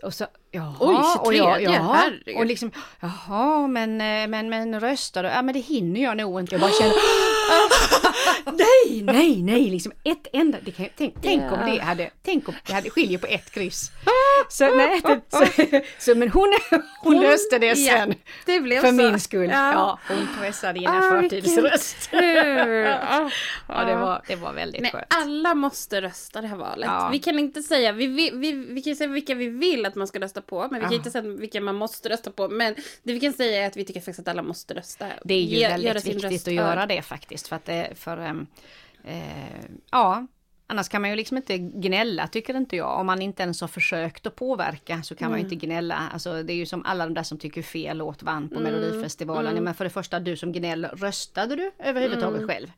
Och 0.02 0.14
så 0.14 0.26
jaha, 0.50 0.74
Oj, 0.80 0.96
och 1.20 1.34
jag, 1.34 1.60
23, 1.60 1.74
jaha, 1.74 1.92
herregud. 1.94 2.36
och 2.36 2.46
liksom 2.46 2.70
jaha 3.00 3.66
men, 3.66 4.00
eh, 4.00 4.28
men, 4.28 4.48
men 4.48 4.80
röstar 4.80 5.22
du? 5.22 5.28
Ja 5.28 5.42
men 5.42 5.54
det 5.54 5.60
hinner 5.60 6.02
jag 6.02 6.16
nog 6.16 6.40
inte. 6.40 6.54
Jag 6.54 6.60
bara 6.60 6.70
känner 6.70 6.94
nej, 8.44 9.02
nej, 9.02 9.42
nej, 9.42 9.70
liksom 9.70 9.92
ett 10.04 10.26
enda. 10.32 10.58
Det 10.64 10.70
kan, 10.70 10.86
tänk, 10.96 11.14
tänk 11.22 11.42
om 11.52 11.58
Ja. 11.66 11.74
det 11.74 11.78
hade, 11.82 12.10
tänk 12.24 12.48
om 12.48 12.54
det 12.66 12.72
hade 12.72 12.90
skiljer 12.90 13.18
på 13.18 13.26
ett 13.26 13.50
kryss. 13.50 13.90
Så 14.48 14.76
nej, 14.76 15.00
så, 15.28 15.46
så 15.98 16.14
men 16.14 16.28
hon, 16.30 16.54
hon 17.02 17.20
löste 17.20 17.58
det 17.58 17.66
ja, 17.66 17.96
sen. 17.96 18.14
det 18.46 18.60
blev 18.60 18.80
För 18.80 18.86
så. 18.88 18.92
min 18.94 19.20
skull. 19.20 19.50
Ja. 19.50 19.72
Ja, 19.72 19.98
hon 20.08 20.28
pressade 20.40 20.78
in 20.78 20.86
en 20.86 20.94
Ah, 20.96 21.00
förtidsröst. 21.22 22.08
Ja, 22.12 23.30
Ja, 23.68 23.84
det 23.84 23.94
var, 23.96 24.22
det 24.28 24.36
var 24.36 24.52
väldigt 24.52 24.82
Nej, 24.82 24.90
skönt. 24.90 25.04
alla 25.08 25.54
måste 25.54 26.00
rösta 26.02 26.40
det 26.40 26.46
här 26.48 26.56
valet. 26.56 26.86
Ja. 26.86 27.08
Vi 27.12 27.18
kan 27.18 27.38
inte 27.38 27.62
säga, 27.62 27.92
vi, 27.92 28.06
vi, 28.06 28.30
vi, 28.34 28.52
vi 28.52 28.82
kan 28.82 28.96
säga 28.96 29.08
vilka 29.10 29.34
vi 29.34 29.48
vill 29.48 29.86
att 29.86 29.94
man 29.94 30.06
ska 30.06 30.20
rösta 30.20 30.40
på, 30.42 30.60
men 30.70 30.74
vi 30.74 30.80
kan 30.80 30.92
Ja. 30.92 30.96
inte 30.96 31.10
säga 31.10 31.22
vilka 31.24 31.60
man 31.60 31.74
måste 31.74 32.08
rösta 32.08 32.30
på. 32.30 32.48
Men 32.48 32.74
det 33.02 33.12
vi 33.12 33.20
kan 33.20 33.32
säga 33.32 33.62
är 33.62 33.66
att 33.66 33.76
vi 33.76 33.84
tycker 33.84 34.00
faktiskt 34.00 34.18
att 34.20 34.28
alla 34.28 34.42
måste 34.42 34.74
rösta. 34.74 35.06
Det 35.24 35.34
är 35.34 35.40
ju 35.42 35.56
Ge- 35.56 35.68
väldigt 35.68 36.06
viktigt 36.06 36.48
att 36.48 36.54
göra 36.54 36.86
det 36.86 37.02
faktiskt. 37.02 37.33
För 37.48 37.56
att 37.56 37.64
det, 37.64 37.88
för, 37.94 38.16
ehm, 38.16 38.46
eh, 39.04 39.64
ja, 39.90 40.26
annars 40.66 40.88
kan 40.88 41.00
man 41.00 41.10
ju 41.10 41.16
liksom 41.16 41.36
inte 41.36 41.58
gnälla 41.58 42.28
tycker 42.28 42.56
inte 42.56 42.76
jag. 42.76 43.00
Om 43.00 43.06
man 43.06 43.22
inte 43.22 43.42
ens 43.42 43.60
har 43.60 43.68
försökt 43.68 44.26
att 44.26 44.36
påverka 44.36 45.02
så 45.02 45.14
kan 45.14 45.30
man 45.30 45.38
Mm. 45.40 45.48
ju 45.48 45.54
inte 45.54 45.66
gnälla. 45.66 46.08
Alltså 46.12 46.42
det 46.42 46.52
är 46.52 46.56
ju 46.56 46.66
som 46.66 46.84
alla 46.84 47.04
de 47.04 47.14
där 47.14 47.22
som 47.22 47.38
tycker 47.38 47.62
fel 47.62 47.96
låt 47.98 48.22
vann 48.22 48.48
på 48.48 48.60
Melodifestivalen. 48.60 49.52
mm. 49.52 49.64
Men 49.64 49.74
för 49.74 49.84
det 49.84 49.90
första, 49.90 50.20
du 50.20 50.36
som 50.36 50.52
gnäller, 50.52 50.88
röstade 50.88 51.56
du 51.56 51.70
överhuvudtaget 51.78 52.46
själv? 52.46 52.72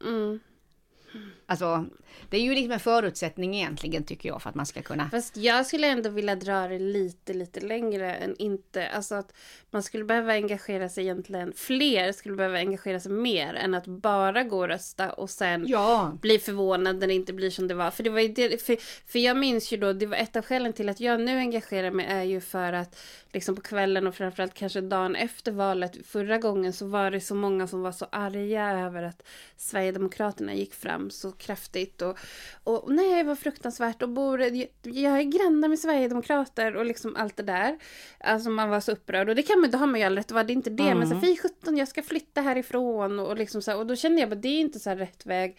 Alltså, 1.49 1.87
det 2.31 2.37
är 2.37 2.41
ju 2.41 2.55
liksom 2.55 2.73
en 2.73 2.81
förutsättning 2.81 3.57
egentligen 3.57 4.05
tycker 4.05 4.29
jag 4.29 4.43
för 4.43 4.51
att 4.51 4.55
man 4.55 4.67
ska 4.67 4.83
kunna 4.83 5.11
Fast 5.11 5.37
jag 5.37 5.67
skulle 5.67 5.87
ändå 5.87 6.11
vilja 6.11 6.37
dra 6.37 6.69
det 6.69 6.79
lite, 6.79 7.33
lite 7.35 7.61
längre 7.61 8.15
än 8.15 8.37
inte. 8.39 8.89
Alltså 8.89 9.15
att 9.15 9.33
man 9.71 9.83
skulle 9.83 10.05
behöva 10.05 10.33
engagera 10.33 10.89
sig 10.89 11.05
egentligen, 11.05 11.53
fler 11.57 12.13
skulle 12.13 12.35
behöva 12.35 12.59
engagera 12.59 13.01
sig 13.01 13.13
mer 13.13 13.55
än 13.55 13.75
att 13.75 13.87
bara 13.87 14.45
gå 14.45 14.59
och 14.59 14.69
rösta 14.69 15.13
och 15.13 15.31
sen 15.31 15.65
Ja, 15.69 16.13
bli 16.21 16.39
förvånad 16.39 16.97
när 16.97 17.07
det 17.07 17.15
inte 17.15 17.33
blir 17.33 17.51
som 17.51 17.69
det 17.69 17.75
var. 17.75 17.91
För 17.91 18.03
det 18.03 18.11
var 18.11 18.21
ju 18.21 18.29
det, 18.29 18.63
för, 18.63 18.77
för 19.07 19.19
jag 19.19 19.37
minns 19.37 19.73
ju 19.73 19.77
då, 19.77 19.93
det 19.93 20.07
var 20.07 20.17
ett 20.17 20.37
av 20.37 20.43
skälen 20.43 20.73
till 20.73 20.89
att 20.89 21.01
jag 21.01 21.21
nu 21.21 21.39
engagerar 21.39 21.91
mig 21.91 22.07
är 22.07 22.23
ju 22.23 22.41
för 22.41 22.73
att 22.73 22.99
liksom 23.33 23.57
på 23.57 23.63
kvällen 23.63 24.07
och 24.07 24.15
framförallt 24.15 24.55
kanske 24.55 24.81
dagen 24.81 25.17
efter 25.17 25.53
valet 25.53 26.07
förra 26.07 26.39
gången 26.39 26.73
så 26.73 26.87
var 26.87 27.11
det 27.11 27.21
så 27.21 27.35
många 27.35 27.67
som 27.67 27.83
var 27.83 27.93
så 27.93 28.07
arga 28.13 28.71
över 28.71 29.03
att 29.03 29.23
Sverigedemokraterna 29.57 30.55
gick 30.55 30.75
fram 30.75 31.11
så 31.11 31.33
kraftigt 31.39 32.03
och, 32.03 32.19
och 32.65 32.93
nej 32.93 33.25
vad 33.25 33.39
fruktansvärt 33.39 34.03
och 34.03 34.09
bor, 34.09 34.43
jag 34.83 35.19
är 35.19 35.23
grannar 35.23 35.69
med 35.69 35.79
Sverigedemokrater 35.79 36.77
och 36.77 36.85
liksom 36.85 37.17
allt 37.17 37.37
det 37.37 37.43
där. 37.43 37.79
Alltså 38.19 38.51
man 38.51 38.69
var 38.69 38.81
så 38.81 38.93
upprörd 38.93 39.29
och 39.29 39.35
det 39.35 39.43
kan 39.43 39.61
man, 39.61 39.71
då 39.71 39.79
har 39.79 39.87
man 39.87 40.01
ju 40.01 40.07
all 40.07 40.17
rätt 40.17 40.27
att 40.27 40.33
vara, 40.33 40.45
det 40.45 40.53
är 40.53 40.55
inte 40.55 40.71
det 40.71 40.95
men 40.95 41.09
så 41.09 41.15
Mm. 41.17 41.25
fy 41.25 41.37
sjutton 41.37 41.77
jag 41.77 41.89
ska 41.89 42.03
flytta 42.03 42.41
härifrån 42.41 43.19
och, 43.19 43.29
och 43.29 43.37
liksom 43.37 43.63
så 43.63 43.71
här, 43.71 43.79
och 43.79 43.87
då 43.87 43.97
kände 43.97 44.21
jag 44.21 44.31
bara 44.31 44.35
det 44.37 44.49
är 44.49 44.61
inte 44.61 44.81
så 44.81 44.91
här 44.91 44.97
rätt 44.97 45.27
väg 45.27 45.59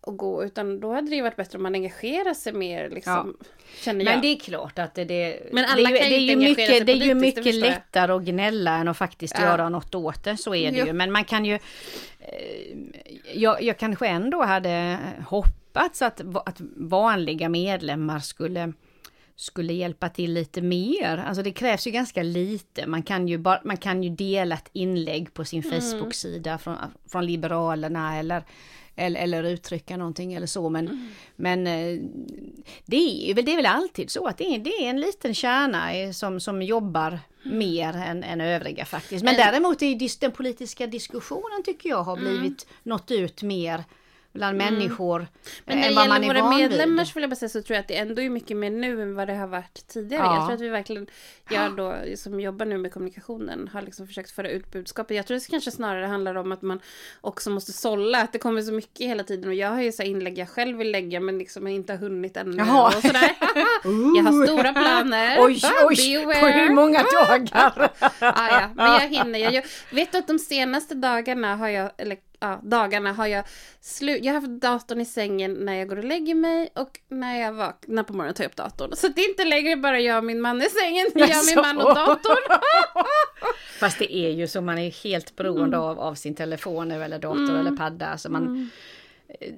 att 0.00 0.16
gå 0.16 0.44
utan 0.44 0.80
då 0.80 0.92
hade 0.92 1.10
det 1.10 1.16
ju 1.16 1.22
varit 1.22 1.36
bättre 1.36 1.56
om 1.58 1.62
man 1.62 1.74
engagerar 1.74 2.34
sig 2.34 2.52
mer 2.52 2.90
liksom. 2.90 3.36
Känner 3.84 4.04
jag. 4.04 4.12
Men 4.12 4.20
det 4.22 4.28
är 4.28 4.36
klart 4.36 4.78
att 4.78 4.94
det, 4.94 5.04
det, 5.04 5.48
Men 5.52 5.64
alla 5.64 5.90
det, 5.90 5.98
kan 5.98 6.08
det 6.08 6.14
är 6.16 6.20
ju 6.20 6.36
mycket, 6.36 6.86
det 6.86 6.92
är 6.92 6.96
ju 6.96 7.14
mycket 7.14 7.54
lättare 7.54 8.12
att 8.12 8.22
gnälla 8.22 8.76
än 8.76 8.88
att 8.88 8.96
faktiskt 8.96 9.34
Ja. 9.38 9.44
göra 9.44 9.68
något 9.68 9.94
åt 9.94 10.24
det, 10.24 10.36
så 10.36 10.54
är 10.54 10.72
det 10.72 10.78
Jo. 10.78 10.86
ju. 10.86 10.92
Men 10.92 11.12
man 11.12 11.24
kan 11.24 11.44
ju... 11.44 11.54
Eh, 11.54 12.30
jag, 13.34 13.62
jag 13.62 13.78
kanske 13.78 14.06
ändå 14.08 14.42
hade 14.42 14.98
hoppats 15.26 16.02
att, 16.02 16.20
att 16.48 16.60
vanliga 16.76 17.48
medlemmar 17.48 18.18
skulle 18.20 18.72
skulle 19.36 19.72
hjälpa 19.72 20.08
till 20.08 20.32
lite 20.32 20.62
mer. 20.62 21.24
Alltså 21.28 21.42
det 21.42 21.52
krävs 21.52 21.86
ju 21.86 21.90
ganska 21.90 22.22
lite. 22.22 22.86
Man 22.86 23.02
kan 23.02 23.28
ju, 23.28 23.38
bara, 23.38 23.60
man 23.64 23.76
kan 23.76 24.02
ju 24.02 24.10
dela 24.10 24.54
ett 24.54 24.70
inlägg 24.72 25.34
på 25.34 25.44
sin 25.44 25.62
Mm. 25.62 25.80
Facebook-sida 25.80 26.58
från, 26.58 26.76
från 27.12 27.26
Liberalerna 27.26 28.16
eller, 28.18 28.42
eller, 28.98 29.20
eller 29.20 29.42
uttrycka 29.44 29.96
någonting 29.96 30.34
eller 30.34 30.46
så. 30.46 30.68
Men, 30.68 30.86
Mm. 30.88 31.08
men 31.36 31.66
eh, 31.66 32.00
det 32.86 33.30
är 33.30 33.34
väl, 33.34 33.44
det 33.44 33.52
är 33.52 33.56
väl 33.56 33.66
alltid 33.66 34.10
så 34.10 34.26
att 34.26 34.38
det 34.38 34.44
är, 34.54 34.58
det 34.58 34.70
är 34.70 34.90
en 34.90 35.00
liten 35.00 35.34
kärna 35.34 35.94
eh, 35.96 36.10
som, 36.10 36.40
som 36.40 36.62
jobbar 36.62 37.20
mer 37.42 37.96
än, 37.96 38.24
än 38.24 38.40
övriga 38.40 38.84
faktiskt. 38.84 39.24
Men 39.24 39.34
Mm. 39.34 39.46
däremot 39.46 39.82
är 39.82 40.20
den 40.20 40.32
politiska 40.32 40.86
diskussionen 40.86 41.62
tycker 41.64 41.88
jag 41.88 42.02
har 42.02 42.16
blivit 42.16 42.66
nått 42.82 43.10
ut 43.10 43.42
mer 43.42 43.84
bland 44.38 44.58
människor 44.58 45.18
Mm. 45.18 45.28
Men 45.64 45.78
eh, 45.78 45.80
när 45.80 45.88
än 45.88 45.94
det 45.94 45.96
vad 45.96 46.08
man 46.08 46.22
gäller 46.22 46.34
är 46.34 46.42
våra 46.42 46.58
medlemmar 46.58 47.14
vill 47.14 47.22
jag 47.22 47.30
bara 47.30 47.36
säga 47.36 47.48
så 47.48 47.62
tror 47.62 47.74
jag 47.74 47.80
att 47.80 47.88
det 47.88 47.96
ändå 47.96 48.22
är 48.22 48.30
mycket 48.30 48.56
mer 48.56 48.70
nu 48.70 49.02
än 49.02 49.14
vad 49.14 49.28
det 49.28 49.34
har 49.34 49.46
varit 49.46 49.86
tidigare. 49.88 50.24
Ja. 50.24 50.34
Jag 50.34 50.44
tror 50.44 50.54
att 50.54 50.60
vi 50.60 50.68
verkligen, 50.68 51.06
jag 51.50 51.76
då 51.76 51.96
som 52.16 52.40
jobbar 52.40 52.66
nu 52.66 52.78
med 52.78 52.92
kommunikationen 52.92 53.70
har 53.72 53.82
liksom 53.82 54.06
försökt 54.06 54.30
föra 54.30 54.50
ut 54.50 54.72
budskapet. 54.72 55.16
Jag 55.16 55.26
tror 55.26 55.36
att 55.36 55.42
det 55.42 55.50
kanske 55.50 55.70
snarare 55.70 56.06
handlar 56.06 56.34
om 56.34 56.52
att 56.52 56.62
man 56.62 56.80
också 57.20 57.50
måste 57.50 57.72
sålla, 57.72 58.22
att 58.22 58.32
det 58.32 58.38
kommer 58.38 58.62
så 58.62 58.72
mycket 58.72 59.06
hela 59.06 59.24
tiden 59.24 59.48
och 59.48 59.54
jag 59.54 59.70
har 59.70 59.82
ju 59.82 59.92
så 59.92 60.02
inlägg 60.02 60.38
jag 60.38 60.48
själv 60.48 60.78
vill 60.78 60.90
lägga 60.90 61.20
men 61.20 61.38
liksom 61.38 61.66
inte 61.66 61.92
har 61.92 61.98
hunnit 61.98 62.36
ännu 62.36 62.56
Jaha. 62.56 62.86
och 62.86 62.92
sådär. 62.92 63.30
jag 64.16 64.22
har 64.22 64.46
stora 64.46 64.72
planer. 64.72 65.36
Oj, 65.40 65.60
oj, 65.84 66.24
på 66.24 66.46
hur 66.46 66.74
många 66.74 67.02
dagar? 67.02 67.90
ah, 68.18 68.60
ja, 68.60 68.70
men 68.74 68.92
jag 68.92 69.08
hinner. 69.08 69.38
Jag, 69.38 69.54
jag 69.54 69.64
vet 69.90 70.12
du 70.12 70.18
att 70.18 70.26
de 70.26 70.38
senaste 70.38 70.94
dagarna 70.94 71.56
har 71.56 71.68
jag, 71.68 71.90
eller 71.98 72.27
ja, 72.40 72.60
dagarna 72.62 73.12
har 73.12 73.26
jag 73.26 73.44
slut. 73.80 74.24
Jag 74.24 74.34
har 74.34 74.40
haft 74.40 74.60
datorn 74.62 75.00
i 75.00 75.04
sängen 75.04 75.52
när 75.52 75.74
jag 75.74 75.88
går 75.88 75.96
och 75.96 76.04
lägger 76.04 76.34
mig 76.34 76.68
och 76.74 77.00
när 77.08 77.40
jag 77.40 77.52
vaknar 77.52 78.02
på 78.02 78.12
morgonen 78.12 78.34
tar 78.34 78.44
jag 78.44 78.48
upp 78.50 78.56
datorn. 78.56 78.92
Så 78.96 79.08
det 79.08 79.20
är 79.20 79.28
inte 79.28 79.44
längre 79.44 79.76
bara 79.76 80.00
jag 80.00 80.18
och 80.18 80.24
min 80.24 80.40
man 80.40 80.62
i 80.62 80.68
sängen, 80.68 81.06
jag 81.14 81.22
och 81.22 81.28
min 81.28 81.28
Jaså? 81.28 81.60
man 81.60 81.78
och 81.78 81.94
datorn. 81.94 82.58
Fast 83.80 83.98
det 83.98 84.16
är 84.16 84.30
ju 84.30 84.46
så, 84.46 84.60
man 84.60 84.78
är 84.78 84.90
helt 85.04 85.36
beroende 85.36 85.76
Mm. 85.76 85.88
av, 85.88 86.00
av 86.00 86.14
sin 86.14 86.34
telefon 86.34 86.90
eller 86.92 87.18
dator 87.18 87.58
eller 87.58 87.76
padda. 87.76 88.18
Så 88.18 88.30
man, 88.30 88.70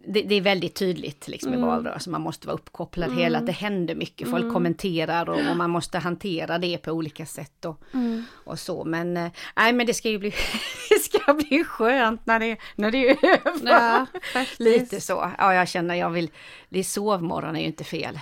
det, 0.07 0.23
det, 0.23 0.35
är 0.35 0.41
väldigt 0.41 0.75
tydligt 0.75 1.29
liksom 1.29 1.53
mm. 1.53 1.65
i 1.65 1.67
valrörelsen, 1.67 2.11
man 2.11 2.21
måste 2.21 2.47
vara 2.47 2.55
uppkopplad 2.55 3.09
mm. 3.09 3.19
hela, 3.19 3.41
det 3.41 3.53
händer 3.53 3.95
mycket, 3.95 4.31
folk 4.31 4.43
mm. 4.43 4.53
kommenterar 4.53 5.29
och, 5.29 5.51
och, 5.51 5.57
man 5.57 5.71
måste 5.71 5.99
hantera 5.99 6.59
det 6.59 6.79
på 6.79 6.91
olika 6.91 7.27
sätt 7.27 7.65
och, 7.65 7.83
mm. 7.95 8.25
och 8.33 8.59
så. 8.59 8.85
Men 8.85 9.17
eh, 9.17 9.31
nej 9.57 9.73
men 9.73 9.87
det 9.87 9.95
ska 9.95 10.09
ju 10.09 10.19
bli, 10.19 10.31
det 10.89 10.99
ska 10.99 11.35
bli 11.35 11.65
skönt 11.65 12.27
när 12.27 12.41
det, 12.41 12.57
när 12.75 12.91
det 12.91 13.11
är 13.11 13.25
över. 13.25 13.71
Ja, 13.71 14.07
Lite 14.59 15.01
så, 15.01 15.31
ja 15.39 15.55
jag 15.55 15.69
känner 15.69 15.95
jag 15.95 16.11
vill, 16.11 16.31
det 16.69 16.79
är 16.79 16.85
sovmorgon 16.85 17.57
är 17.57 17.61
ju 17.61 17.67
inte 17.67 17.85
fel. 17.85 18.19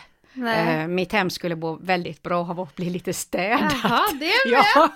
Eh, 0.47 0.87
mitt 0.87 1.12
hem 1.12 1.31
skulle 1.31 1.57
må 1.57 1.75
väldigt 1.75 2.23
bra 2.23 2.40
av 2.40 2.61
att 2.61 2.76
bli 2.76 2.90
lite 2.90 3.12
städat. 3.12 3.75
Jaha, 3.83 4.02
det 4.21 4.33
är 4.33 4.50
med! 4.50 4.64
Ja. 4.64 4.88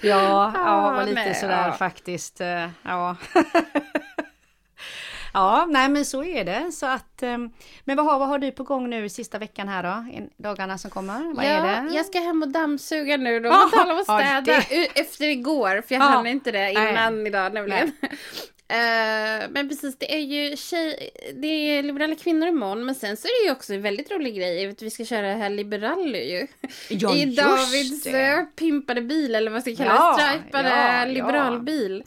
ja, 0.00 0.52
ja, 0.54 1.02
och 1.02 1.08
lite 1.08 1.34
sådär 1.34 1.66
ja. 1.66 1.72
faktiskt. 1.72 2.40
Eh, 2.40 2.68
ja. 2.82 3.16
Ja, 5.34 5.66
nej 5.70 5.88
men 5.88 6.04
så 6.04 6.24
är 6.24 6.44
det. 6.44 6.72
Så 6.72 6.86
att, 6.86 7.22
ehm, 7.22 7.50
men 7.84 7.96
vad 7.96 8.06
har, 8.06 8.18
vad 8.18 8.28
har 8.28 8.38
du 8.38 8.50
på 8.50 8.62
gång 8.62 8.90
nu 8.90 9.08
sista 9.08 9.38
veckan 9.38 9.68
här 9.68 9.82
då? 9.82 10.26
Dagarna 10.36 10.78
som 10.78 10.90
kommer? 10.90 11.34
Vad 11.34 11.44
ja, 11.44 11.48
är 11.48 11.82
det? 11.82 11.94
Jag 11.94 12.06
ska 12.06 12.18
hem 12.18 12.42
och 12.42 12.48
dammsuga 12.48 13.16
nu 13.16 13.40
då. 13.40 13.50
På 13.50 13.76
tal 13.76 13.90
om 13.90 13.98
att 13.98 14.04
städa. 14.04 14.64
Ja. 14.70 14.86
Efter 14.94 15.28
igår, 15.28 15.82
för 15.88 15.94
jag 15.94 16.02
ja. 16.02 16.08
hann 16.08 16.26
inte 16.26 16.52
det 16.52 16.70
innan 16.70 17.18
nej. 17.18 17.26
idag 17.26 17.54
nämligen. 17.54 17.86
Uh, 17.86 19.48
men 19.50 19.68
precis, 19.68 19.98
det 19.98 20.14
är 20.14 20.20
ju 20.20 20.56
tjej, 20.56 21.10
det 21.34 21.46
är 21.46 21.82
liberala 21.82 22.14
kvinnor 22.14 22.48
imorgon, 22.48 22.84
men 22.84 22.94
sen 22.94 23.16
så 23.16 23.28
är 23.28 23.42
det 23.42 23.46
ju 23.46 23.52
också 23.52 23.74
en 23.74 23.82
väldigt 23.82 24.10
rolig 24.10 24.36
grej, 24.36 24.68
att 24.68 24.82
vi 24.82 24.90
ska 24.90 25.04
köra 25.04 25.26
det 25.26 25.34
här 25.34 25.50
Liberally 25.50 26.30
ju. 26.30 26.46
Ja, 26.88 27.16
I 27.16 27.24
Davids 27.24 28.02
det. 28.04 28.46
pimpade 28.56 29.00
bil, 29.00 29.34
eller 29.34 29.50
vad 29.50 29.60
ska 29.60 29.70
jag 29.70 29.78
kalla 29.78 29.90
det, 29.90 30.22
ja, 30.22 30.30
stripade 30.30 30.68
ja, 30.68 31.04
liberalbil. 31.04 32.04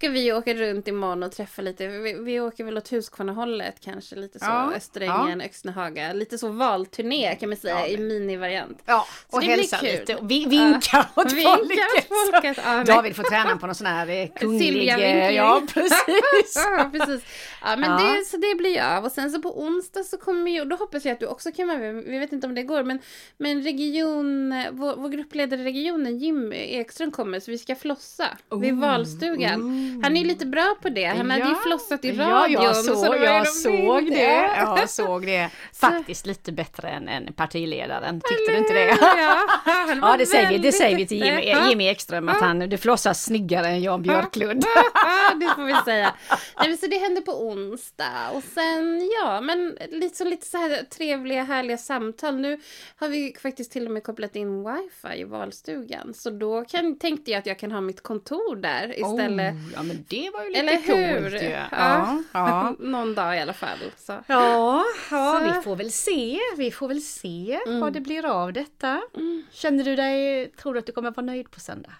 Ja 0.00 0.08
ska 0.08 0.12
vi 0.20 0.32
åka 0.32 0.54
runt 0.54 0.88
imorgon 0.88 1.22
och 1.22 1.32
träffa 1.32 1.62
lite, 1.62 1.86
vi, 1.86 2.12
vi 2.12 2.40
åker 2.40 2.64
väl 2.64 2.78
åt 2.78 2.88
Huskvarnahållet 2.88 3.80
kanske, 3.80 4.16
lite 4.16 4.38
så, 4.38 4.44
ja, 4.44 4.72
Österängen, 4.76 5.40
ja. 5.40 5.46
Öxnehaga, 5.46 6.12
lite 6.12 6.38
så 6.38 6.48
valturné 6.48 7.34
kan 7.34 7.48
man 7.48 7.56
säga 7.56 7.80
ja, 7.80 7.86
i 7.86 7.98
minivariant. 7.98 8.82
Ja, 8.86 9.06
så 9.30 9.36
och 9.36 9.42
hälsa 9.42 9.80
lite, 9.82 10.16
och 10.16 10.30
vi 10.30 10.44
vinkar 10.44 11.00
uh, 11.00 11.06
åt 11.14 11.32
vinkar 11.32 11.56
folket. 11.56 12.08
folket. 12.32 12.58
Ja, 12.64 12.84
David 12.84 13.16
får 13.16 13.22
träna 13.22 13.56
på 13.56 13.66
någon 13.66 13.74
sån 13.74 13.86
här 13.86 14.08
eh, 14.08 14.28
kunglig, 14.40 14.88
ja 15.34 15.62
precis. 15.74 16.54
ja, 16.54 16.90
precis. 16.92 17.22
Ja, 17.62 17.76
men 17.76 17.90
ja. 17.90 18.16
Det, 18.18 18.24
så 18.24 18.36
det 18.36 18.54
blir 18.54 18.76
jag. 18.76 19.04
Och 19.04 19.12
sen 19.12 19.30
så 19.30 19.42
på 19.42 19.62
onsdag 19.62 20.02
så 20.02 20.18
kommer 20.18 20.50
ju, 20.50 20.64
då 20.64 20.76
hoppas 20.76 21.04
jag 21.04 21.12
att 21.12 21.20
du 21.20 21.26
också 21.26 21.52
kan 21.52 21.68
vara 21.68 21.78
med, 21.78 21.94
vi 21.94 22.18
vet 22.18 22.32
inte 22.32 22.46
om 22.46 22.54
det 22.54 22.62
går, 22.62 22.84
men, 22.84 22.98
men 23.38 23.62
region, 23.62 24.54
vår, 24.72 24.96
vår 24.96 25.08
gruppledare 25.08 25.60
i 25.60 25.64
regionen, 25.64 26.18
Jim 26.18 26.52
Ekström 26.52 27.10
kommer, 27.10 27.40
så 27.40 27.50
vi 27.50 27.58
ska 27.58 27.74
flossa 27.74 28.28
oh, 28.50 28.60
vid 28.60 28.74
valstugan. 28.74 29.87
Han 30.02 30.16
är 30.16 30.24
lite 30.24 30.46
bra 30.46 30.76
på 30.82 30.88
det, 30.88 31.04
han 31.04 31.30
ja. 31.30 31.32
hade 31.32 31.48
ju 31.48 31.54
flossat 31.54 32.04
i 32.04 32.12
radion. 32.12 32.52
Ja, 32.52 32.64
jag, 32.64 32.76
så, 32.76 32.96
så 32.96 33.16
jag 33.24 33.48
såg 33.62 34.06
det. 34.06 34.50
Jag 34.56 34.90
såg 34.90 35.26
det. 35.26 35.50
Faktiskt 35.72 36.26
lite 36.26 36.52
bättre 36.52 36.88
än, 36.88 37.08
än 37.08 37.32
partiledaren, 37.32 38.20
tyckte 38.20 38.52
du 38.52 38.58
inte 38.58 38.72
det? 38.72 38.98
Ja, 39.00 39.46
ja 40.02 40.16
det, 40.18 40.26
säger 40.26 40.58
det 40.58 40.72
säger 40.72 40.96
vi 40.96 41.06
till 41.06 41.24
Jimmy, 41.24 41.68
Jimmy 41.68 41.86
Ekström, 41.86 42.28
att 42.28 42.40
han, 42.40 42.58
du 42.58 42.78
flossar 42.78 43.14
snyggare 43.14 43.68
än 43.68 43.82
Jan 43.82 44.02
Björklund. 44.02 44.60
det 45.40 45.46
får 45.56 45.64
vi 45.64 45.74
säga. 45.84 46.14
Nej, 46.60 46.76
så 46.76 46.86
det 46.86 46.98
händer 46.98 47.22
på 47.22 47.48
onsdag. 47.48 48.30
Och 48.34 48.42
sen, 48.42 49.10
ja, 49.20 49.40
men 49.40 49.78
lite 49.90 50.16
så, 50.16 50.24
lite 50.24 50.46
så 50.46 50.58
här 50.58 50.82
trevliga, 50.82 51.44
härliga 51.44 51.76
samtal. 51.76 52.36
Nu 52.36 52.60
har 52.96 53.08
vi 53.08 53.34
faktiskt 53.42 53.72
till 53.72 53.86
och 53.86 53.92
med 53.92 54.02
kopplat 54.04 54.36
in 54.36 54.64
wifi 54.64 55.20
i 55.20 55.24
valstugan. 55.24 56.14
Så 56.14 56.30
då 56.30 56.64
kan, 56.64 56.98
tänkte 56.98 57.30
jag 57.30 57.38
att 57.38 57.46
jag 57.46 57.58
kan 57.58 57.72
ha 57.72 57.80
mitt 57.80 58.02
kontor 58.02 58.56
där 58.56 58.98
istället. 59.00 59.54
Oh, 59.54 59.77
ja, 59.78 59.82
men 59.82 60.04
det 60.08 60.30
var 60.30 60.42
ju 60.42 60.48
lite 60.48 60.60
Eller 60.60 60.78
hur? 60.78 61.30
coolt 61.30 61.42
ju. 61.42 61.48
Ja. 61.48 61.66
Ja, 61.70 62.22
ja. 62.32 62.74
Någon 62.78 63.14
dag 63.14 63.36
i 63.36 63.40
alla 63.40 63.52
fall. 63.52 63.78
Så. 63.96 64.12
Ja, 64.26 64.84
ja 65.10 65.40
så. 65.40 65.52
vi 65.52 65.62
får 65.62 65.76
väl 65.76 65.92
se. 65.92 66.38
Vi 66.56 66.70
får 66.70 66.88
väl 66.88 67.02
se 67.02 67.60
mm. 67.66 67.80
vad 67.80 67.92
det 67.92 68.00
blir 68.00 68.26
av 68.26 68.52
detta. 68.52 69.02
Mm. 69.14 69.44
Känner 69.50 69.84
du 69.84 69.96
dig, 69.96 70.48
tror 70.50 70.74
du 70.74 70.78
att 70.78 70.86
du 70.86 70.92
kommer 70.92 71.10
vara 71.10 71.26
nöjd 71.26 71.50
på 71.50 71.60
söndag? 71.60 71.92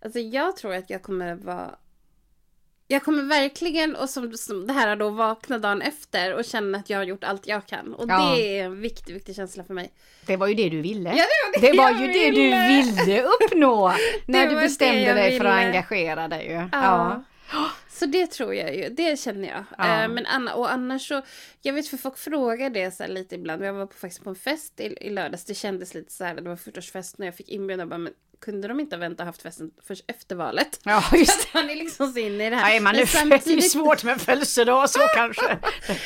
Alltså 0.00 0.18
jag 0.18 0.56
tror 0.56 0.74
att 0.74 0.90
jag 0.90 1.02
kommer 1.02 1.34
vara 1.34 1.74
jag 2.92 3.04
kommer 3.04 3.22
verkligen, 3.22 3.96
och 3.96 4.10
som, 4.10 4.32
som 4.32 4.66
det 4.66 4.72
här 4.72 4.96
då, 4.96 5.10
vakna 5.10 5.58
dagen 5.58 5.82
efter 5.82 6.34
och 6.34 6.44
känna 6.44 6.78
att 6.78 6.90
jag 6.90 6.98
har 6.98 7.04
gjort 7.04 7.24
allt 7.24 7.46
jag 7.46 7.66
kan. 7.66 7.94
Och 7.94 8.04
ja. 8.08 8.34
det 8.36 8.58
är 8.58 8.64
en 8.64 8.80
viktig, 8.80 9.14
viktig 9.14 9.36
känsla 9.36 9.64
för 9.64 9.74
mig. 9.74 9.92
Det 10.26 10.36
var 10.36 10.46
ju 10.46 10.54
det 10.54 10.68
du 10.68 10.80
ville. 10.80 11.10
Ja, 11.10 11.14
det 11.14 11.60
var, 11.60 11.60
det 11.60 11.72
det 11.72 11.78
var 11.78 11.90
ju 11.90 12.12
ville. 12.12 12.12
det 12.12 12.30
du 12.30 12.92
ville 12.92 13.22
uppnå 13.22 13.92
när 14.26 14.46
du 14.46 14.54
bestämde 14.54 15.12
dig 15.12 15.38
för 15.38 15.44
att 15.44 15.54
engagera 15.54 16.28
dig. 16.28 16.46
Ja. 16.46 16.68
ja. 17.52 17.70
Så 17.88 18.06
det 18.06 18.26
tror 18.26 18.54
jag 18.54 18.76
ju, 18.76 18.88
det 18.88 19.20
känner 19.20 19.48
jag. 19.48 19.64
Ja. 19.78 20.04
Uh, 20.04 20.14
men 20.14 20.26
Anna, 20.26 20.54
och 20.54 20.72
annars 20.72 21.08
så, 21.08 21.22
jag 21.62 21.72
vet 21.72 21.88
för 21.88 21.96
folk 21.96 22.18
frågar 22.18 22.70
det 22.70 22.90
så 22.90 23.06
lite 23.06 23.34
ibland. 23.34 23.64
Jag 23.64 23.72
var 23.72 23.86
på, 23.86 23.94
faktiskt 23.94 24.24
på 24.24 24.30
en 24.30 24.36
fest 24.36 24.80
i, 24.80 24.96
i 25.00 25.10
lördags, 25.10 25.44
det 25.44 25.54
kändes 25.54 25.94
lite 25.94 26.12
så 26.12 26.24
här, 26.24 26.34
det 26.34 26.42
var 26.42 26.56
40-årsfest 26.56 27.14
när 27.18 27.26
jag 27.26 27.36
fick 27.36 27.48
inbjudan. 27.48 27.88
Bara, 27.88 27.98
men 27.98 28.12
kunde 28.40 28.68
de 28.68 28.80
inte 28.80 28.96
och 28.96 29.24
haft 29.24 29.42
festen 29.42 29.70
först 29.86 30.04
efter 30.06 30.36
valet. 30.36 30.80
Ja, 30.82 31.04
just 31.12 31.42
det. 31.42 31.58
Han 31.58 31.70
är 31.70 31.74
liksom 31.74 32.12
så 32.12 32.18
inne 32.18 32.46
i 32.46 32.50
det 32.50 32.56
här. 32.56 32.62
Nej, 32.62 32.80
man, 32.80 32.96
men 32.96 33.06
samtidigt... 33.06 33.44
det 33.44 33.54
är 33.54 33.60
svårt 33.60 34.04
med 34.04 34.20
födelsedag 34.20 34.90
så 34.90 35.00
kanske. 35.14 35.58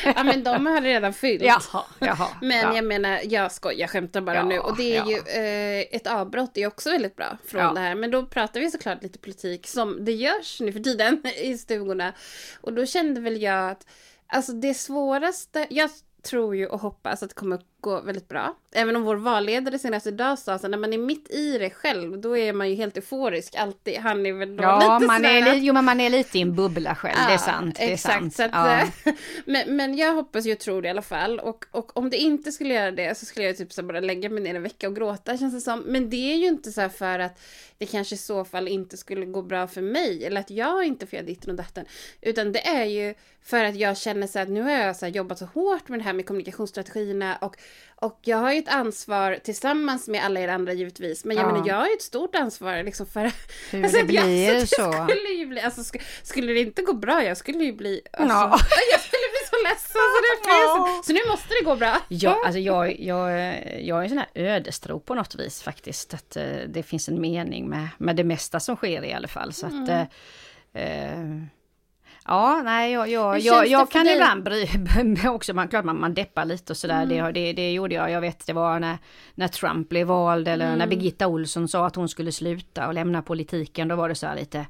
ja, 0.04 0.24
men 0.24 0.44
de 0.44 0.66
har 0.66 0.80
redan 0.80 1.12
fyllt. 1.12 1.42
Jaha, 1.42 1.84
jaha. 1.98 2.28
Men 2.40 2.58
ja. 2.58 2.76
jag 2.76 2.84
menar, 2.84 3.20
jag 3.24 3.52
skojar, 3.52 3.80
jag 3.80 3.90
skämtar 3.90 4.20
bara 4.20 4.36
ja, 4.36 4.44
nu. 4.44 4.58
Och 4.58 4.76
det 4.76 4.96
är 4.96 5.04
ja. 5.06 5.10
ju, 5.10 5.16
eh, 5.16 5.86
ett 5.90 6.06
avbrott 6.06 6.56
är 6.56 6.66
också 6.66 6.90
väldigt 6.90 7.16
bra 7.16 7.38
från 7.46 7.74
det 7.74 7.80
här. 7.80 7.94
Men 7.94 8.10
då 8.10 8.26
pratar 8.26 8.60
vi 8.60 8.70
såklart 8.70 9.02
lite 9.02 9.18
politik 9.18 9.66
som 9.66 10.04
det 10.04 10.12
görs 10.12 10.60
nu 10.60 10.72
för 10.72 10.80
tiden 10.80 11.22
i 11.42 11.58
stugorna. 11.58 12.12
Och 12.60 12.72
då 12.72 12.86
kände 12.86 13.20
väl 13.20 13.42
jag 13.42 13.70
att, 13.70 13.86
alltså 14.26 14.52
det 14.52 14.74
svåraste, 14.74 15.66
jag 15.70 15.90
tror 16.22 16.56
ju 16.56 16.66
och 16.66 16.80
hoppas 16.80 17.22
att 17.22 17.28
det 17.28 17.34
kommer 17.34 17.60
gå 17.84 18.00
väldigt 18.00 18.28
bra. 18.28 18.56
Även 18.72 18.96
om 18.96 19.02
vår 19.02 19.16
valledare 19.16 19.78
senast 19.78 20.06
idag 20.06 20.38
sa 20.38 20.52
att 20.52 20.62
när 20.62 20.78
man 20.78 20.92
är 20.92 20.98
mitt 20.98 21.30
i 21.30 21.58
det 21.58 21.70
själv, 21.70 22.20
då 22.20 22.36
är 22.36 22.52
man 22.52 22.70
ju 22.70 22.74
helt 22.74 22.96
euforisk 22.96 23.54
alltid. 23.54 23.98
Han 23.98 24.26
är 24.26 24.32
väl 24.32 24.56
då 24.56 24.62
ja, 24.62 24.78
lite 24.78 25.06
man 25.06 25.16
sådär... 25.16 25.46
är, 25.46 25.54
Jo, 25.54 25.72
men 25.72 25.84
man 25.84 26.00
är 26.00 26.10
lite 26.10 26.38
i 26.38 26.40
en 26.40 26.54
bubbla 26.54 26.94
själv, 26.94 27.18
ja, 27.18 27.28
det 27.28 27.34
är 27.34 27.38
sant. 27.38 27.76
Det 27.76 27.92
exakt, 27.92 28.24
är 28.24 28.30
sant. 28.30 28.54
Att, 28.54 28.92
ja. 29.04 29.12
men, 29.44 29.76
men 29.76 29.96
jag 29.96 30.14
hoppas 30.14 30.46
ju 30.46 30.54
tror 30.54 30.82
det 30.82 30.88
i 30.88 30.90
alla 30.90 31.02
fall. 31.02 31.40
Och, 31.40 31.64
och 31.70 31.96
om 31.96 32.10
det 32.10 32.16
inte 32.16 32.52
skulle 32.52 32.74
göra 32.74 32.90
det 32.90 33.18
så 33.18 33.26
skulle 33.26 33.46
jag 33.46 33.56
typ 33.56 33.72
så 33.72 33.82
bara 33.82 34.00
lägga 34.00 34.30
mig 34.30 34.42
ner 34.42 34.54
en 34.54 34.62
vecka 34.62 34.88
och 34.88 34.96
gråta 34.96 35.38
känns 35.38 35.54
det 35.54 35.60
som. 35.60 35.80
Men 35.80 36.10
det 36.10 36.32
är 36.32 36.36
ju 36.36 36.46
inte 36.46 36.72
så 36.72 36.88
för 36.88 37.18
att 37.18 37.40
det 37.78 37.86
kanske 37.86 38.14
i 38.14 38.18
så 38.18 38.44
fall 38.44 38.68
inte 38.68 38.96
skulle 38.96 39.26
gå 39.26 39.42
bra 39.42 39.66
för 39.66 39.82
mig 39.82 40.24
eller 40.24 40.40
att 40.40 40.50
jag 40.50 40.84
inte 40.84 41.06
får 41.06 41.16
göra 41.16 41.26
ditten 41.26 41.50
och 41.50 41.56
datten. 41.56 41.84
Utan 42.20 42.52
det 42.52 42.66
är 42.66 42.84
ju 42.84 43.14
för 43.42 43.64
att 43.64 43.76
jag 43.76 43.96
känner 43.96 44.26
så 44.26 44.38
att 44.38 44.48
nu 44.48 44.62
har 44.62 44.70
jag 44.70 44.96
så 44.96 45.06
jobbat 45.06 45.38
så 45.38 45.44
hårt 45.44 45.88
med 45.88 45.98
det 45.98 46.04
här 46.04 46.12
med 46.12 46.26
kommunikationsstrategierna 46.26 47.36
och 47.36 47.56
och 47.96 48.18
jag 48.22 48.36
har 48.36 48.52
ju 48.52 48.58
ett 48.58 48.68
ansvar 48.68 49.38
tillsammans 49.44 50.08
med 50.08 50.24
alla 50.24 50.40
er 50.40 50.48
andra 50.48 50.72
givetvis. 50.72 51.24
Men 51.24 51.36
jag 51.36 51.46
ja. 51.46 51.52
menar 51.52 51.68
jag 51.68 51.74
har 51.74 51.86
ju 51.86 51.92
ett 51.92 52.02
stort 52.02 52.34
ansvar 52.34 52.82
liksom 52.82 53.06
för... 53.06 53.20
Hur 53.70 53.84
alltså, 53.84 53.98
det 53.98 54.04
blir 54.04 54.54
jag, 54.54 54.68
så. 54.68 54.90
Det 54.90 55.02
skulle 55.02 55.28
ju 55.28 55.46
bli, 55.46 55.60
alltså, 55.60 55.84
sk 55.84 55.96
skulle 56.22 56.52
det 56.52 56.60
inte 56.60 56.82
gå 56.82 56.92
bra, 56.92 57.24
jag 57.24 57.36
skulle 57.36 57.64
ju 57.64 57.72
bli... 57.72 58.00
Alltså, 58.12 58.36
ja. 58.36 58.50
Jag 58.92 59.00
skulle 59.00 59.28
bli 59.30 59.48
så 59.50 59.56
ledsen 59.68 60.00
så 60.44 60.50
ja. 60.50 61.02
Så 61.04 61.12
nu 61.12 61.20
måste 61.30 61.48
det 61.60 61.64
gå 61.64 61.76
bra. 61.76 61.96
Ja, 62.08 62.42
alltså 62.44 62.58
jag, 62.58 63.00
jag, 63.00 63.30
jag 63.84 63.98
är 63.98 64.02
en 64.02 64.08
sån 64.08 64.18
här 64.18 64.30
ödestro 64.34 65.00
på 65.00 65.14
något 65.14 65.34
vis 65.34 65.62
faktiskt. 65.62 66.14
Att 66.14 66.36
uh, 66.36 66.68
det 66.68 66.82
finns 66.82 67.08
en 67.08 67.20
mening 67.20 67.68
med, 67.68 67.88
med 67.98 68.16
det 68.16 68.24
mesta 68.24 68.60
som 68.60 68.76
sker 68.76 69.04
i 69.04 69.12
alla 69.12 69.28
fall. 69.28 69.52
Så 69.52 69.66
att... 69.66 69.88
Uh, 69.88 70.02
uh, 70.82 71.42
Ja, 72.26 72.62
nej, 72.64 72.92
jag, 72.92 73.08
jag, 73.08 73.40
jag, 73.40 73.66
jag 73.66 73.90
kan 73.90 74.04
dig? 74.04 74.14
ibland 74.14 74.44
bry 74.44 74.68
mig 75.04 75.28
också, 75.28 75.54
man, 75.54 75.68
klart 75.68 75.84
man, 75.84 76.00
man 76.00 76.14
deppar 76.14 76.44
lite 76.44 76.72
och 76.72 76.76
sådär, 76.76 77.02
mm. 77.02 77.08
det, 77.08 77.32
det, 77.32 77.52
det 77.52 77.72
gjorde 77.72 77.94
jag, 77.94 78.10
jag 78.10 78.20
vet 78.20 78.46
det 78.46 78.52
var 78.52 78.80
när, 78.80 78.98
när 79.34 79.48
Trump 79.48 79.88
blev 79.88 80.06
vald 80.06 80.48
eller 80.48 80.66
mm. 80.66 80.78
när 80.78 80.86
Birgitta 80.86 81.26
Olsson 81.26 81.68
sa 81.68 81.86
att 81.86 81.96
hon 81.96 82.08
skulle 82.08 82.32
sluta 82.32 82.86
och 82.86 82.94
lämna 82.94 83.22
politiken, 83.22 83.88
då 83.88 83.96
var 83.96 84.08
det 84.08 84.14
så 84.14 84.26
här 84.26 84.36
lite 84.36 84.66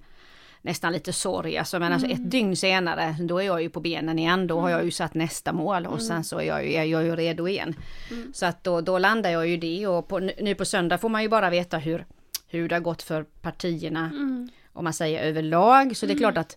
nästan 0.65 0.93
lite 0.93 1.13
sorg. 1.13 1.59
Alltså, 1.59 1.79
men 1.79 1.93
alltså 1.93 2.09
ett 2.09 2.19
mm. 2.19 2.31
dygn 2.31 2.57
senare, 2.57 3.17
då 3.21 3.39
är 3.39 3.47
jag 3.47 3.63
ju 3.63 3.71
på 3.71 3.81
benen 3.81 4.19
igen. 4.19 4.47
Då 4.47 4.61
har 4.61 4.71
jag 4.71 4.85
ju 4.85 4.91
satt 4.91 5.15
nästa 5.15 5.53
mål 5.53 5.87
och 5.87 5.93
mm. 5.93 6.05
sen 6.05 6.25
så 6.25 6.39
är 6.39 6.45
jag 6.45 6.67
ju, 6.67 6.73
är 6.73 6.85
jag 6.85 7.05
ju 7.05 7.17
redo 7.17 7.49
igen. 7.49 7.75
Mm. 8.11 8.33
Så 8.35 8.47
att 8.47 8.65
då, 8.65 8.81
då 8.81 8.99
landar 8.99 9.31
jag 9.31 9.49
ju 9.49 9.57
det 9.57 9.87
och 9.87 10.09
på, 10.09 10.19
nu 10.19 10.55
på 10.55 10.65
söndag 10.65 10.99
får 10.99 11.09
man 11.09 11.23
ju 11.23 11.29
bara 11.29 11.51
veta 11.51 11.79
hur, 11.79 12.07
hur 12.49 12.69
det 12.69 12.75
har 12.75 12.81
gått 12.81 13.03
för 13.03 13.23
partierna. 13.23 14.01
Mm. 14.01 14.49
Om 14.73 14.85
man 14.85 14.93
säger 14.93 15.23
överlag. 15.23 15.97
Så 15.97 16.07
det 16.07 16.13
är 16.13 16.19
klart 16.19 16.37
att 16.37 16.57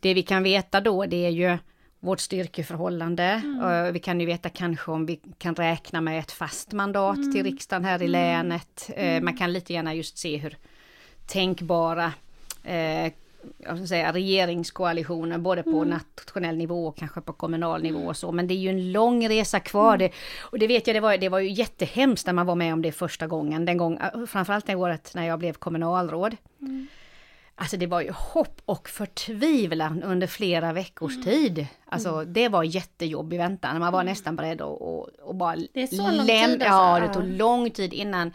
det 0.00 0.14
vi 0.14 0.22
kan 0.22 0.42
veta 0.42 0.80
då 0.80 1.06
det 1.06 1.26
är 1.26 1.30
ju 1.30 1.58
vårt 2.00 2.20
styrkeförhållande. 2.20 3.24
Mm. 3.24 3.92
Vi 3.92 3.98
kan 3.98 4.20
ju 4.20 4.26
veta 4.26 4.48
kanske 4.48 4.90
om 4.90 5.06
vi 5.06 5.20
kan 5.38 5.54
räkna 5.54 6.00
med 6.00 6.18
ett 6.18 6.32
fast 6.32 6.72
mandat 6.72 7.16
mm. 7.16 7.32
till 7.32 7.44
riksdagen 7.44 7.84
här 7.84 8.02
i 8.02 8.06
mm. 8.06 8.12
länet. 8.12 8.90
Mm. 8.96 9.24
Man 9.24 9.36
kan 9.36 9.52
lite 9.52 9.72
gärna 9.72 9.94
just 9.94 10.18
se 10.18 10.36
hur 10.36 10.56
tänkbara 11.26 12.12
eh, 12.64 13.12
jag 13.58 13.88
säga, 13.88 14.12
regeringskoalitioner 14.12 15.38
både 15.38 15.62
på 15.62 15.82
mm. 15.82 15.88
nationell 15.88 16.56
nivå 16.56 16.86
och 16.86 16.96
kanske 16.96 17.20
på 17.20 17.32
kommunal 17.32 17.82
nivå 17.82 17.98
och 17.98 18.16
så. 18.16 18.32
Men 18.32 18.46
det 18.46 18.54
är 18.54 18.58
ju 18.58 18.70
en 18.70 18.92
lång 18.92 19.28
resa 19.28 19.60
kvar. 19.60 19.94
Mm. 19.94 19.98
Det, 19.98 20.12
och 20.40 20.58
det 20.58 20.66
vet 20.66 20.86
jag, 20.86 20.96
det 20.96 21.00
var, 21.00 21.18
det 21.18 21.28
var 21.28 21.38
ju 21.38 21.50
jättehemskt 21.50 22.26
när 22.26 22.32
man 22.32 22.46
var 22.46 22.54
med 22.54 22.72
om 22.72 22.82
det 22.82 22.92
första 22.92 23.26
gången. 23.26 23.64
Den 23.64 23.76
gång, 23.76 23.98
framförallt 24.28 24.66
det 24.66 24.74
året 24.74 25.12
när 25.14 25.26
jag 25.26 25.38
blev 25.38 25.52
kommunalråd. 25.52 26.36
Mm. 26.60 26.86
Alltså 27.60 27.76
det 27.76 27.86
var 27.86 28.00
ju 28.00 28.10
hopp 28.10 28.62
och 28.64 28.88
förtvivlan 28.88 30.02
under 30.02 30.26
flera 30.26 30.72
veckors 30.72 31.24
tid. 31.24 31.66
Alltså 31.86 32.24
det 32.24 32.48
var 32.48 32.62
jättejobbig 32.62 33.38
väntan. 33.38 33.80
Man 33.80 33.92
var 33.92 34.04
nästan 34.04 34.36
beredd 34.36 34.60
att, 34.60 34.82
att, 34.82 35.28
att 35.30 35.36
bara... 35.36 35.56
Det 35.72 35.82
är 35.82 35.86
så 35.86 36.10
lång 36.10 36.26
tid 36.26 36.62
alltså. 36.62 36.66
Ja, 36.66 37.00
det 37.00 37.14
tog 37.14 37.24
lång 37.24 37.70
tid 37.70 37.92
innan, 37.92 38.32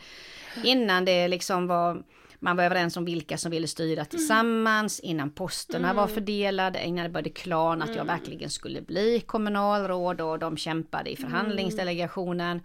innan 0.63 1.06
det 1.06 1.27
liksom 1.27 1.68
var... 1.68 2.03
Man 2.39 2.58
var 2.58 2.63
överens 2.63 2.98
om 2.98 3.06
vilka 3.06 3.38
som 3.38 3.51
ville 3.51 3.68
styra 3.68 4.06
tillsammans, 4.06 5.00
innan 5.00 5.32
posterna 5.32 5.94
var 5.94 6.08
fördelade, 6.08 6.86
innan 6.86 7.03
det 7.03 7.10
började 7.10 7.30
klarna 7.30 7.86
att 7.86 7.96
jag 7.96 8.06
verkligen 8.06 8.50
skulle 8.50 8.82
bli 8.82 9.20
kommunalråd 9.20 10.22
och 10.22 10.39
de 10.39 10.58
kämpade 10.58 11.10
i 11.10 11.15
förhandlingsdelegationen. 11.15 12.62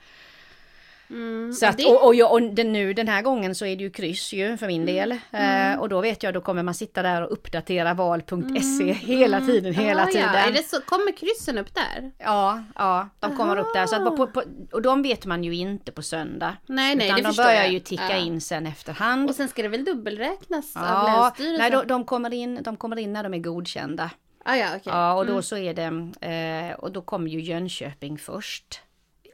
Mm. 1.10 1.52
Så 1.52 1.66
att, 1.66 1.86
och, 1.86 2.04
och, 2.06 2.14
jag, 2.14 2.32
och 2.32 2.42
den, 2.42 2.72
nu 2.72 2.92
den 2.94 3.08
här 3.08 3.22
gången 3.22 3.54
så 3.54 3.66
är 3.66 3.76
det 3.76 3.82
ju 3.82 3.90
kryss 3.90 4.32
ju 4.32 4.56
för 4.56 4.66
min 4.66 4.86
del. 4.86 5.12
Eh, 5.30 5.78
och 5.80 5.88
då 5.88 6.00
vet 6.00 6.22
jag, 6.22 6.34
då 6.34 6.40
kommer 6.40 6.62
man 6.62 6.74
sitta 6.74 7.02
där 7.02 7.22
och 7.22 7.32
uppdatera 7.32 7.94
val.se 7.94 8.92
hela 8.92 9.40
tiden, 9.40 9.74
hela 9.74 10.02
Ah, 10.02 10.06
tiden. 10.06 10.30
Ja. 10.34 10.38
Är 10.48 10.52
det 10.52 10.62
så, 10.68 10.80
kommer 10.80 11.12
kryssen 11.12 11.58
upp 11.58 11.74
där? 11.74 12.12
Ja, 12.18 12.64
ja, 12.74 13.08
de 13.20 13.36
kommer 13.36 13.56
upp 13.58 13.74
där. 13.74 13.86
Så 13.86 13.96
att 13.96 14.16
på, 14.16 14.26
på, 14.26 14.42
och 14.72 14.82
de 14.82 15.02
vet 15.02 15.26
man 15.26 15.44
ju 15.44 15.54
inte 15.54 15.92
på 15.92 16.02
söndag. 16.02 16.56
Nej, 16.66 16.96
nej, 16.96 17.06
utan 17.06 17.16
det 17.22 17.28
de 17.30 17.36
börjar 17.36 17.62
jag. 17.62 17.72
ju 17.72 17.80
ticka 17.80 18.10
Ja. 18.10 18.16
in 18.16 18.40
sen 18.40 18.66
efterhand. 18.66 19.30
Och 19.30 19.36
sen 19.36 19.48
ska 19.48 19.62
det 19.62 19.68
väl 19.68 19.84
dubbelräknas 19.84 20.76
av 20.76 20.82
ja, 20.84 21.22
Länsstyrelsen? 21.22 21.58
nej, 21.58 21.70
de, 21.70 21.86
de, 21.86 22.04
kommer 22.04 22.34
in, 22.34 22.62
de 22.62 22.76
kommer 22.76 22.98
in 22.98 23.12
när 23.12 23.22
de 23.22 23.34
är 23.34 23.38
godkända. 23.38 24.10
ah, 24.44 24.54
ja, 24.56 24.66
okej. 24.68 24.82
Ja, 24.84 25.12
och 25.14 25.26
då 25.26 25.42
så 25.42 25.56
är 25.56 25.74
det, 25.74 26.68
eh, 26.70 26.74
och 26.78 26.92
då 26.92 27.02
kommer 27.02 27.30
ju 27.30 27.40
Jönköping 27.40 28.18
först. 28.18 28.80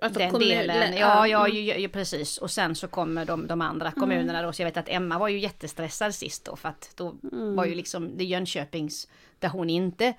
Alltså, 0.04 0.18
den 0.18 0.30
kommun- 0.30 0.48
delen. 0.48 0.90
lä- 0.90 0.98
Ja, 0.98 1.26
ja, 1.26 1.46
mm. 1.46 1.56
ju, 1.56 1.78
ju, 1.80 1.88
precis. 1.88 2.38
Och 2.38 2.50
sen 2.50 2.74
så 2.74 2.88
kommer 2.88 3.24
de, 3.24 3.46
de 3.46 3.60
andra 3.60 3.90
kommunerna 3.90 4.42
då. 4.42 4.52
Så 4.52 4.62
jag 4.62 4.66
vet 4.66 4.76
att 4.76 4.88
Emma 4.88 5.18
var 5.18 5.28
ju 5.28 5.38
jättestressad 5.38 6.14
sist 6.14 6.44
då. 6.44 6.56
För 6.56 6.68
att 6.68 6.90
då 6.96 7.14
Mm. 7.32 7.56
var 7.56 7.64
ju 7.64 7.74
liksom 7.74 8.16
det 8.18 8.24
Jönköpings, 8.24 9.08
där 9.38 9.48
hon 9.48 9.70
inte 9.70 10.14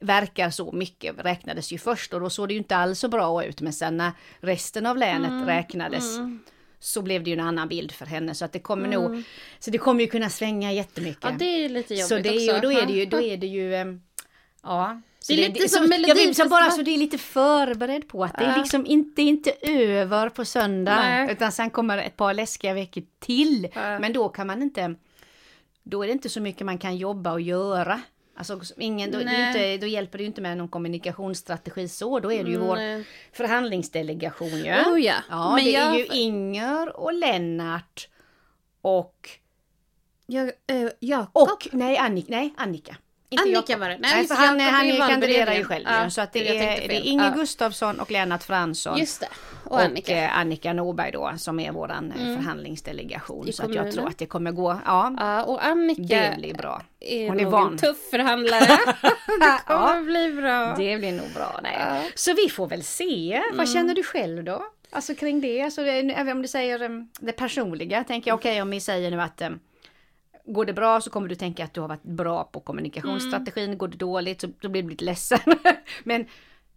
verkar 0.00 0.50
så 0.50 0.72
mycket, 0.72 1.14
räknades 1.24 1.72
ju 1.72 1.78
först. 1.78 2.14
Och 2.14 2.20
då 2.20 2.30
såg 2.30 2.48
det 2.48 2.52
ju 2.54 2.58
inte 2.58 2.76
alls 2.76 2.98
så 2.98 3.08
bra 3.08 3.44
ut. 3.44 3.60
Men 3.60 3.72
sen 3.72 3.96
när 3.96 4.12
resten 4.40 4.86
av 4.86 4.96
länet 4.96 5.30
Mm. 5.30 5.46
räknades. 5.46 6.04
Så 6.80 7.02
blev 7.02 7.24
det 7.24 7.30
ju 7.30 7.34
en 7.34 7.46
annan 7.46 7.68
bild 7.68 7.92
för 7.92 8.06
henne. 8.06 8.34
Så 8.34 8.44
att 8.44 8.52
det 8.52 8.58
kommer 8.58 8.88
nog, 8.88 9.22
så 9.58 9.70
det 9.70 9.78
kommer 9.78 10.00
ju 10.00 10.06
kunna 10.06 10.30
svänga 10.30 10.72
jättemycket. 10.72 11.24
Mm. 11.24 11.34
Ja, 11.34 11.38
det 11.38 11.44
är 11.54 11.58
ju 11.58 11.68
lite 11.68 11.94
jobbigt 11.94 12.08
Så 12.08 12.18
det 12.18 12.28
är 12.28 12.40
ju, 12.40 12.50
också. 12.50 12.60
då 12.60 12.72
är 12.72 12.86
det 12.86 12.92
ju, 12.92 13.06
då 13.06 13.20
är 13.22 13.36
det 13.36 13.46
ju, 13.46 13.98
ja. 14.62 15.00
Så 15.20 15.32
Det 15.32 15.44
är 15.44 15.48
lite 15.48 15.68
som 15.68 15.92
jag 15.92 16.36
så 16.36 16.48
bara 16.48 16.70
så 16.70 16.82
du 16.82 16.92
är 16.94 16.98
lite 16.98 17.18
förberedd 17.18 18.08
på 18.08 18.24
att 18.24 18.38
det 18.38 18.44
är 18.44 18.50
Ja. 18.50 18.56
liksom 18.56 18.86
inte, 18.86 19.22
inte 19.22 19.52
över 19.62 20.28
på 20.28 20.44
söndag. 20.44 20.96
Nej. 20.96 21.32
Utan 21.32 21.52
sen 21.52 21.70
kommer 21.70 21.98
ett 21.98 22.16
par 22.16 22.34
läskiga 22.34 22.74
veckor 22.74 23.02
till. 23.18 23.68
Ja. 23.74 23.98
Men 23.98 24.12
då 24.12 24.28
kan 24.28 24.46
man 24.46 24.62
inte, 24.62 24.94
då 25.82 26.02
är 26.02 26.06
det 26.06 26.12
inte 26.12 26.28
så 26.28 26.40
mycket 26.40 26.66
man 26.66 26.78
kan 26.78 26.96
jobba 26.96 27.32
och 27.32 27.40
göra. 27.40 28.00
Alltså 28.36 28.60
ingen, 28.76 29.10
då, 29.10 29.18
det 29.18 29.46
inte, 29.48 29.76
då 29.76 29.86
hjälper 29.86 30.18
det 30.18 30.22
ju 30.22 30.28
inte 30.28 30.40
med 30.40 30.58
någon 30.58 30.68
kommunikationsstrategi 30.68 31.88
så. 31.88 32.20
Då 32.20 32.32
är 32.32 32.44
det 32.44 32.50
ju 32.50 32.58
vår 32.58 32.76
Nej. 32.76 33.04
förhandlingsdelegation 33.32 34.48
ju. 34.48 34.72
Oh 34.72 35.00
ja. 35.00 35.14
Ja, 35.30 35.54
Men 35.54 35.64
det 35.64 35.70
jag- 35.70 35.94
är 35.94 35.98
ju 35.98 36.04
Inger 36.06 36.96
och 36.96 37.12
Lennart 37.12 38.08
och 38.80 39.30
Jag, 40.26 40.46
eh, 40.66 40.88
Jakob. 41.00 41.48
och, 41.48 41.68
nej, 41.72 41.96
Annika, 41.98 42.26
nej, 42.30 42.54
Annika. 42.56 42.96
Inte 43.30 43.42
Annika 43.42 43.76
var 43.76 43.88
det. 43.88 43.98
Nej, 43.98 44.10
Nej, 44.14 44.26
för 44.26 44.34
han, 44.34 44.60
han 44.60 45.08
kandiderar 45.10 45.54
ju 45.54 45.64
själv 45.64 45.84
Ja. 45.88 46.10
Så 46.10 46.20
att 46.20 46.32
det 46.32 46.48
är, 46.48 46.88
det 46.88 46.96
är. 46.96 47.00
Inge 47.06 47.24
Ja. 47.24 47.34
Gustafsson 47.34 48.00
och 48.00 48.10
Lennart 48.10 48.42
Fransson. 48.42 48.98
Just 48.98 49.20
det. 49.20 49.28
Och, 49.64 49.72
Och 49.72 49.80
Annika. 49.80 50.12
Mm. 50.12 50.24
eh, 50.24 50.38
Annika 50.38 50.72
Norberg 50.72 51.10
då 51.12 51.32
som 51.38 51.60
är 51.60 51.72
våran 51.72 52.12
eh, 52.12 52.36
förhandlingsdelegation. 52.36 53.48
I 53.48 53.52
så 53.52 53.62
att 53.64 53.74
jag 53.74 53.92
tror 53.92 54.08
att 54.08 54.18
det 54.18 54.26
kommer 54.26 54.52
gå, 54.52 54.80
ja, 54.86 55.14
Ja, 55.18 55.42
och 55.44 55.64
Annika 55.64 56.02
det 56.02 56.34
blir 56.38 56.54
bra. 56.54 56.82
är 57.00 57.28
Hon 57.28 57.40
är 57.40 57.44
van. 57.44 57.72
en 57.72 57.78
tuff 57.78 58.10
förhandlare. 58.10 58.60
det 59.40 59.60
kommer 59.66 59.96
Ja. 59.96 60.00
bli 60.02 60.32
bra. 60.32 60.74
Det 60.78 60.96
blir 60.98 61.12
nog 61.12 61.26
bra. 61.34 61.60
Nej. 61.62 62.10
Så 62.14 62.34
vi 62.34 62.48
får 62.48 62.66
väl 62.66 62.82
se. 62.84 63.34
Mm. 63.34 63.56
Vad 63.56 63.68
känner 63.68 63.94
du 63.94 64.02
själv 64.02 64.44
då? 64.44 64.62
Alltså 64.90 65.14
kring 65.14 65.40
det, 65.40 65.68
det- 65.76 66.12
även 66.14 66.36
om 66.36 66.42
du 66.42 66.48
säger 66.48 66.82
eh, 66.82 66.88
det 67.20 67.32
personliga, 67.32 68.04
tänker 68.04 68.30
jag 68.30 68.38
okej 68.38 68.62
om 68.62 68.70
vi 68.70 68.80
säger 68.80 69.10
nu 69.10 69.20
att 69.20 69.40
eh, 69.40 69.48
Går 70.52 70.64
det 70.64 70.72
bra 70.72 71.00
så 71.00 71.10
kommer 71.10 71.28
du 71.28 71.34
tänka 71.34 71.64
att 71.64 71.74
du 71.74 71.80
har 71.80 71.88
varit 71.88 72.02
bra 72.02 72.44
på 72.44 72.60
kommunikationsstrategin. 72.60 73.64
Mm. 73.64 73.78
Går 73.78 73.88
det 73.88 73.96
dåligt 73.96 74.40
så 74.40 74.46
då 74.60 74.68
blir 74.68 74.82
du 74.82 74.88
lite 74.88 75.04
ledsen. 75.04 75.38
Men 76.04 76.26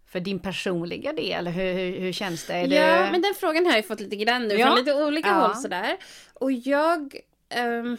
för 0.07 0.19
din 0.19 0.39
personliga 0.39 1.13
del, 1.13 1.47
hur, 1.47 1.73
hur, 1.73 1.99
hur 1.99 2.11
känns 2.11 2.45
det? 2.47 2.53
Är 2.53 2.67
Ja, 2.67 3.01
det... 3.05 3.09
men 3.11 3.21
den 3.21 3.33
frågan 3.39 3.65
har 3.65 3.73
jag 3.75 3.85
fått 3.87 3.99
lite 3.99 4.15
grann 4.15 4.47
nu 4.47 4.55
Ja. 4.55 4.67
från 4.67 4.75
lite 4.77 4.93
olika 5.05 5.29
Ja. 5.29 5.33
håll 5.33 5.55
sådär. 5.55 5.97
Och 6.33 6.51
jag... 6.51 7.15
ehm, 7.49 7.97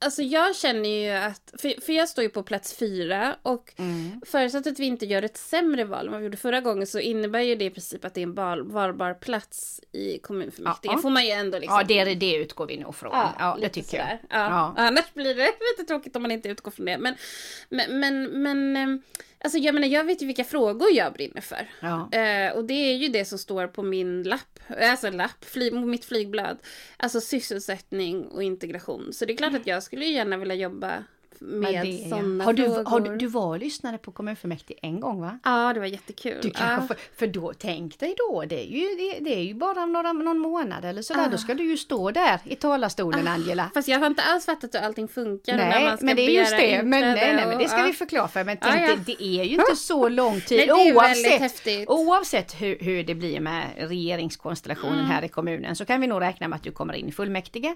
alltså 0.00 0.22
jag 0.22 0.56
känner 0.56 0.88
ju 0.88 1.10
att... 1.10 1.54
För, 1.58 1.80
för 1.80 1.92
jag 1.92 2.08
står 2.08 2.24
ju 2.24 2.30
på 2.30 2.42
plats 2.42 2.74
fyra 2.74 3.36
och 3.42 3.72
Mm. 3.76 4.20
förutsatt 4.26 4.66
att 4.66 4.78
vi 4.78 4.84
inte 4.86 5.06
gör 5.06 5.22
ett 5.22 5.36
sämre 5.36 5.84
val 5.84 6.06
än 6.06 6.12
vad 6.12 6.20
vi 6.20 6.24
gjorde 6.26 6.36
förra 6.36 6.60
gången 6.60 6.86
så 6.86 6.98
innebär 6.98 7.40
ju 7.40 7.54
det 7.54 7.64
i 7.64 7.70
princip 7.70 8.04
att 8.04 8.14
det 8.14 8.20
är 8.20 8.22
en 8.22 8.34
val, 8.34 8.62
valbar 8.72 9.14
plats 9.14 9.80
i 9.92 10.18
kommunfullmäktige. 10.18 10.92
Ja. 10.92 10.98
får 10.98 11.10
man 11.10 11.24
ju 11.24 11.30
ändå 11.30 11.58
liksom... 11.58 11.76
Ja, 11.88 12.04
det, 12.04 12.14
det 12.14 12.34
utgår 12.36 12.66
vi 12.66 12.76
nog 12.76 12.94
från. 12.94 13.12
Ja, 13.12 13.54
det 13.54 13.60
lite 13.62 13.74
tycker 13.74 13.96
jag. 13.96 14.06
sådär. 14.06 14.20
Ja. 14.30 14.72
Ja. 14.76 14.82
Annars 14.82 15.14
blir 15.14 15.34
det 15.34 15.44
lite 15.78 15.88
tråkigt 15.88 16.16
om 16.16 16.22
man 16.22 16.30
inte 16.30 16.48
utgår 16.48 16.70
från 16.70 16.86
det. 16.86 16.98
Men, 16.98 17.14
men, 17.68 18.00
men, 18.00 18.42
men 18.42 18.76
ehm, 18.76 19.02
alltså 19.44 19.58
jag 19.58 19.74
menar, 19.74 19.88
jag 19.88 20.04
vet 20.04 20.22
ju 20.22 20.26
vilka 20.26 20.44
frågor 20.44 20.88
jag 20.92 21.12
brinner 21.12 21.40
för. 21.40 21.68
Ja. 21.80 22.08
Eh, 22.12 22.52
och 22.52 22.64
det 22.64 22.74
är 22.74 22.96
ju 22.96 23.08
det 23.08 23.24
som 23.24 23.38
står 23.38 23.66
på 23.66 23.82
min 23.82 24.22
lapp, 24.22 24.60
alltså 24.80 25.10
lapp, 25.10 25.44
fly, 25.44 25.70
mitt 25.70 26.04
flygblad. 26.04 26.58
Alltså 26.96 27.20
sysselsättning 27.20 28.26
och 28.26 28.42
integration. 28.42 29.12
Så 29.12 29.24
det 29.24 29.32
är 29.32 29.36
klart 29.36 29.54
att 29.54 29.66
jag 29.66 29.82
skulle 29.82 30.04
gärna 30.04 30.36
vilja 30.36 30.54
jobba 30.54 31.04
med 31.42 31.74
det, 31.84 31.88
ja. 31.90 32.08
sådana 32.08 32.44
har, 32.44 32.52
du, 32.52 32.64
frågor. 32.64 32.84
har 32.84 33.00
du, 33.00 33.16
du 33.16 33.26
var 33.26 33.46
och 33.46 33.58
lyssnade 33.58 33.98
på 33.98 34.12
kommunfullmäktige 34.12 34.78
en 34.82 35.00
gång 35.00 35.20
va? 35.20 35.38
Ja, 35.44 35.72
det 35.74 35.80
var 35.80 35.86
jättekul. 35.86 36.38
Du 36.42 36.50
kanske 36.50 36.74
ja. 36.74 36.86
får, 36.88 36.96
för 37.18 37.26
då, 37.26 37.52
tänk 37.58 37.98
dig 37.98 38.14
då, 38.18 38.44
det 38.48 38.60
är 38.66 38.66
ju, 38.70 38.86
det, 38.96 39.18
det 39.24 39.34
är 39.36 39.42
ju 39.42 39.54
bara 39.54 39.86
några, 39.86 40.12
någon 40.12 40.38
månad 40.38 40.84
eller 40.84 41.02
sådär, 41.02 41.26
Ah. 41.26 41.30
då 41.30 41.38
ska 41.38 41.54
du 41.54 41.64
ju 41.64 41.76
stå 41.76 42.10
där 42.10 42.40
i 42.44 42.56
talarstolen 42.56 43.28
Angela. 43.28 43.70
Fast 43.74 43.88
jag 43.88 43.98
har 43.98 44.06
inte 44.06 44.22
alls 44.22 44.46
fattat 44.46 44.74
hur 44.74 44.80
allting 44.80 45.08
funkar. 45.08 45.56
Nej, 45.56 45.84
man 45.84 45.96
ska 45.96 46.06
men 46.06 46.16
det 46.16 46.22
är 46.22 46.30
just 46.40 46.56
det. 46.56 46.82
Men, 46.82 47.00
nej, 47.00 47.34
nej, 47.34 47.46
men 47.46 47.58
det 47.58 47.68
ska 47.68 47.82
och- 47.82 47.88
vi 47.88 47.92
förklara 47.92 48.28
för. 48.28 48.44
Men 48.44 48.56
Ja, 48.60 48.66
tänk, 48.70 48.90
ja. 48.90 48.94
Det, 49.06 49.14
det 49.18 49.24
är 49.24 49.44
ju 49.44 49.54
inte 49.54 49.76
så 49.76 50.08
lång 50.08 50.40
tid 50.40 50.68
Nej, 50.68 50.92
oavsett, 50.92 51.88
oavsett 51.88 52.60
hur, 52.62 52.78
hur 52.80 53.04
det 53.04 53.14
blir 53.14 53.40
med 53.40 53.66
regeringskonstellationen 53.76 54.94
Mm. 54.98 55.06
här 55.10 55.24
i 55.24 55.28
kommunen 55.28 55.76
så 55.76 55.84
kan 55.84 56.00
vi 56.00 56.06
nog 56.06 56.20
räkna 56.22 56.48
med 56.48 56.56
att 56.56 56.62
du 56.62 56.72
kommer 56.72 56.94
in 56.94 57.08
i 57.08 57.12
fullmäktige 57.12 57.74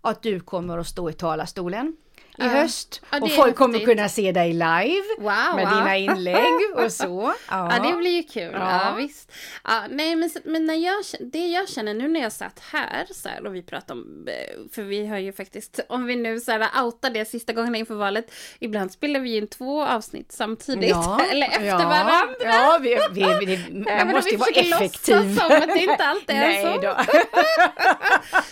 och 0.00 0.10
att 0.10 0.22
du 0.22 0.40
kommer 0.40 0.78
att 0.78 0.86
stå 0.86 1.10
i 1.10 1.12
talarstolen 1.12 1.96
i 2.38 2.42
Ja. 2.42 2.48
höst 2.48 3.00
Ja, 3.10 3.18
och 3.20 3.30
folk 3.30 3.56
kommer 3.56 3.78
kunna 3.78 4.08
se 4.08 4.32
dig 4.32 4.52
live 4.52 5.02
Wow, 5.18 5.56
med 5.56 5.68
wow. 5.68 5.74
dina 5.78 5.96
inlägg 5.96 6.52
och 6.84 6.92
så. 6.92 7.34
Ja, 7.50 7.72
det 7.82 7.92
blir 7.96 8.10
ju 8.10 8.22
kul. 8.22 8.50
Ja. 8.52 8.80
Ja. 8.84 8.94
visst. 8.94 9.32
Ja, 9.64 9.82
nej, 9.90 10.16
men, 10.16 10.30
men 10.44 10.66
när 10.66 10.74
jag, 10.74 11.04
det 11.20 11.46
jag 11.46 11.68
känner 11.68 11.94
nu 11.94 12.08
när 12.08 12.20
jag 12.20 12.32
satt 12.32 12.58
här 12.72 13.06
så 13.10 13.28
här, 13.28 13.46
och 13.46 13.54
vi 13.54 13.62
pratar 13.62 13.94
om, 13.94 14.28
eh, 14.28 14.60
för 14.72 14.82
vi 14.82 15.06
har 15.06 15.18
ju 15.18 15.32
faktiskt, 15.32 15.80
om 15.88 16.06
vi 16.06 16.16
nu 16.16 16.40
så 16.40 16.52
här 16.52 16.84
outar 16.84 17.10
det 17.10 17.24
sista 17.24 17.52
gången 17.52 17.74
inför 17.74 17.94
valet, 17.94 18.32
ibland 18.58 18.92
spelar 18.92 19.20
vi 19.20 19.36
in 19.36 19.46
två 19.46 19.84
avsnitt 19.84 20.32
samtidigt, 20.32 20.96
eller 21.30 21.46
efter 21.46 21.64
ja, 21.66 21.76
varandra. 21.78 22.34
Ja, 22.44 22.78
vi, 22.82 22.98
vi, 23.10 23.46
vi, 23.46 23.84
man 23.98 24.08
måste 24.08 24.30
ju 24.30 24.36
vara 24.36 24.50
effektiv. 24.50 25.14
som 25.36 25.52
att 25.52 25.66
det 25.74 25.78
inte 25.82 26.04
alltid 26.04 26.36
är 26.36 26.40
Nej 26.40 26.62
så. 26.74 26.80
då. 26.80 26.96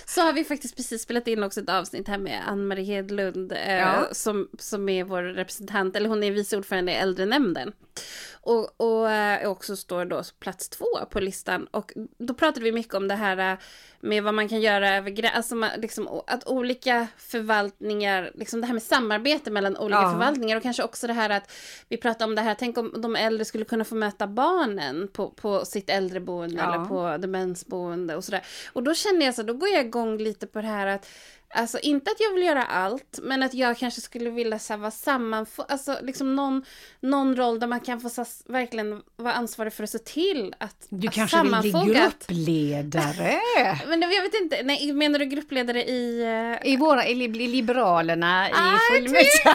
Så 0.06 0.20
har 0.20 0.32
vi 0.32 0.44
faktiskt 0.44 0.76
precis 0.76 1.02
spelat 1.02 1.28
in 1.28 1.42
också 1.42 1.60
ett 1.60 1.68
avsnitt 1.68 2.08
här 2.08 2.18
med 2.18 2.40
Ann-Marie 2.46 2.84
Hedlund 2.84 3.52
eh, 3.52 3.58
Ja. 3.78 4.08
som, 4.12 4.48
som 4.58 4.88
är 4.88 5.04
vår 5.04 5.22
representant, 5.22 5.96
eller 5.96 6.08
hon 6.08 6.22
är 6.22 6.30
vice 6.30 6.56
ordförande 6.56 6.92
i 6.92 6.94
äldrenämnden. 6.94 7.72
Och, 8.44 8.80
och 8.80 9.10
eh, 9.10 9.50
också 9.50 9.76
står 9.76 10.04
då 10.04 10.22
plats 10.40 10.68
två 10.68 10.86
på 11.10 11.20
listan. 11.20 11.66
Och 11.70 11.92
då 12.18 12.34
pratade 12.34 12.64
vi 12.64 12.72
mycket 12.72 12.94
om 12.94 13.08
det 13.08 13.14
här 13.14 13.52
eh, 13.52 13.58
med 14.00 14.22
vad 14.22 14.34
man 14.34 14.48
kan 14.48 14.60
göra 14.60 14.96
över 14.96 15.30
alltså 15.34 15.54
man, 15.54 15.70
liksom, 15.78 16.22
att 16.26 16.46
olika 16.46 17.06
förvaltningar, 17.16 18.30
liksom 18.34 18.60
det 18.60 18.66
här 18.66 18.74
med 18.74 18.82
samarbete 18.82 19.50
mellan 19.50 19.76
olika 19.76 20.00
Ja. 20.00 20.10
förvaltningar 20.12 20.56
och 20.56 20.62
kanske 20.62 20.82
också 20.82 21.06
det 21.06 21.12
här 21.12 21.30
att 21.30 21.52
vi 21.88 21.96
pratar 21.96 22.26
om 22.26 22.34
det 22.34 22.40
här, 22.42 22.54
tänk 22.58 22.78
om 22.78 22.94
de 23.02 23.16
äldre 23.16 23.44
skulle 23.44 23.64
kunna 23.64 23.84
få 23.84 23.94
möta 23.94 24.26
barnen 24.26 25.08
på, 25.12 25.30
på 25.30 25.64
sitt 25.64 25.90
äldreboende 25.90 26.56
Ja. 26.56 26.74
eller 26.74 26.84
på 26.84 27.16
demensboende 27.22 28.16
och 28.16 28.24
sådär. 28.24 28.42
Och 28.72 28.82
då 28.82 28.94
känner 28.94 29.26
jag 29.26 29.34
så, 29.34 29.42
då 29.42 29.54
går 29.54 29.68
jag 29.68 29.84
igång 29.84 30.18
lite 30.18 30.46
på 30.46 30.60
det 30.60 30.68
här 30.68 30.86
att 30.86 31.08
Alltså 31.54 31.78
inte 31.78 32.10
att 32.10 32.20
jag 32.20 32.32
vill 32.34 32.42
göra 32.42 32.62
allt, 32.64 33.18
men 33.22 33.42
att 33.42 33.54
jag 33.54 33.78
kanske 33.78 34.00
skulle 34.00 34.30
vilja 34.30 34.58
så 34.58 34.72
här, 34.72 34.78
vara 34.80 34.90
sammanfo- 34.90 35.64
alltså 35.68 35.98
liksom 36.02 36.36
någon, 36.36 36.64
någon 37.00 37.36
roll 37.36 37.60
där 37.60 37.66
man 37.66 37.80
kan 37.80 38.00
få 38.00 38.08
så, 38.08 38.20
här, 38.20 38.52
verkligen 38.52 39.02
vara 39.16 39.34
ansvarig 39.34 39.72
för 39.72 39.84
att 39.84 39.90
se 39.90 39.98
till 39.98 40.54
att 40.58 40.86
Du 40.88 41.08
att 41.08 41.14
kanske 41.14 41.42
vill 41.42 41.50
bli 41.60 41.70
gruppledare? 41.94 43.40
Men 43.88 44.02
jag 44.02 44.22
vet 44.22 44.34
inte, 44.34 44.62
nej, 44.62 44.92
menar 44.92 45.18
du 45.18 45.24
gruppledare 45.24 45.84
i... 45.84 46.22
I 46.64 46.76
våra, 46.76 47.06
i 47.06 47.14
li- 47.14 47.28
Liberalerna 47.48 48.48
i 48.48 48.52
Ah, 48.54 48.78
fullmäktige. 48.92 49.54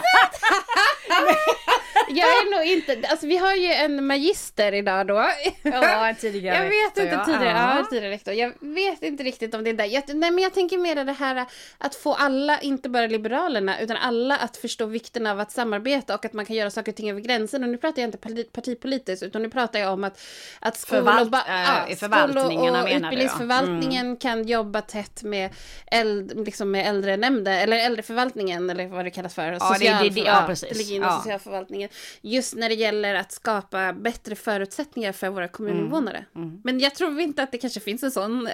jag 2.10 2.28
är 2.28 2.56
nog 2.56 2.66
inte, 2.66 3.08
alltså 3.08 3.26
vi 3.26 3.36
har 3.36 3.54
ju 3.54 3.72
en 3.72 4.06
magister 4.06 4.74
idag 4.74 5.06
då. 5.06 5.28
Ja, 5.62 6.08
en 6.08 6.14
tidigare 6.20 6.56
Jag 6.56 6.62
vet 6.62 6.72
rektor, 6.86 7.02
inte 7.04 7.14
ja. 7.16 7.24
tidigare, 7.24 7.58
Ja. 7.58 7.78
ja. 7.78 7.86
tidigare 7.90 8.10
rektor. 8.14 8.34
Jag 8.34 8.52
vet 8.60 9.02
inte 9.02 9.22
riktigt 9.24 9.54
om 9.54 9.64
det 9.64 9.70
är 9.70 9.74
där. 9.74 9.84
Jag, 9.84 10.02
nej 10.14 10.30
men 10.30 10.38
jag 10.44 10.54
tänker 10.54 10.78
mer 10.78 11.04
det 11.04 11.12
här 11.12 11.46
att 11.78 11.94
få 11.94 12.14
alla, 12.14 12.60
inte 12.60 12.88
bara 12.88 13.06
Liberalerna, 13.06 13.80
utan 13.80 13.96
alla 13.96 14.36
att 14.36 14.56
förstå 14.56 14.86
vikten 14.86 15.26
av 15.26 15.40
att 15.40 15.52
samarbeta 15.52 16.14
och 16.14 16.24
att 16.24 16.32
man 16.32 16.46
kan 16.46 16.56
göra 16.56 16.70
saker 16.70 16.92
och 16.92 16.96
ting 16.96 17.10
över 17.10 17.20
gränsen. 17.20 17.62
Och 17.64 17.68
nu 17.70 17.76
pratar 17.76 18.02
jag 18.02 18.08
inte 18.08 18.18
parti- 18.18 18.50
partipolitiskt, 18.52 19.22
utan 19.22 19.42
nu 19.42 19.50
pratar 19.50 19.78
jag 19.78 19.92
om 19.92 20.04
att, 20.04 20.20
att 20.60 20.76
skol 20.76 20.98
Förvalt- 20.98 21.20
och, 21.20 21.30
ba- 21.30 21.86
äh, 21.88 21.96
förvaltningarna 21.96 22.82
och, 22.82 22.88
ja. 22.88 22.92
Mm. 22.92 23.04
utbildningsförvaltningen 23.04 24.16
kan 24.16 24.46
jobba 24.48 24.80
tätt 24.82 25.22
med, 25.22 25.50
eld, 25.86 26.44
liksom 26.46 26.70
med 26.70 26.86
äldrenämnden, 26.88 27.54
eller 27.54 27.76
äldreförvaltningen, 27.76 28.70
eller 28.70 28.86
vad 28.86 29.04
det 29.04 29.10
kallas 29.10 29.34
för. 29.34 29.52
Ja, 29.60 29.76
det- 29.78 29.98
det- 30.02 30.08
det- 30.10 30.20
ja, 30.20 30.44
precis. 30.46 30.68
Det 30.68 30.78
ligger 30.78 30.96
inom 30.96 31.08
Ja. 31.08 31.16
socialförvaltningen. 31.18 31.88
Just 32.20 32.54
när 32.54 32.68
det 32.68 32.74
gäller 32.74 33.14
att 33.14 33.32
skapa 33.32 33.92
bättre 33.92 34.34
förutsättningar 34.34 35.12
för 35.12 35.28
våra 35.28 35.48
kommuninvånare. 35.48 36.24
Mm, 36.36 36.60
Men 36.64 36.80
jag 36.80 36.94
tror 36.94 37.20
inte 37.20 37.42
att 37.42 37.52
det 37.52 37.58
kanske 37.58 37.80
finns 37.80 38.02
en 38.02 38.10
sån 38.10 38.46
eh, 38.46 38.52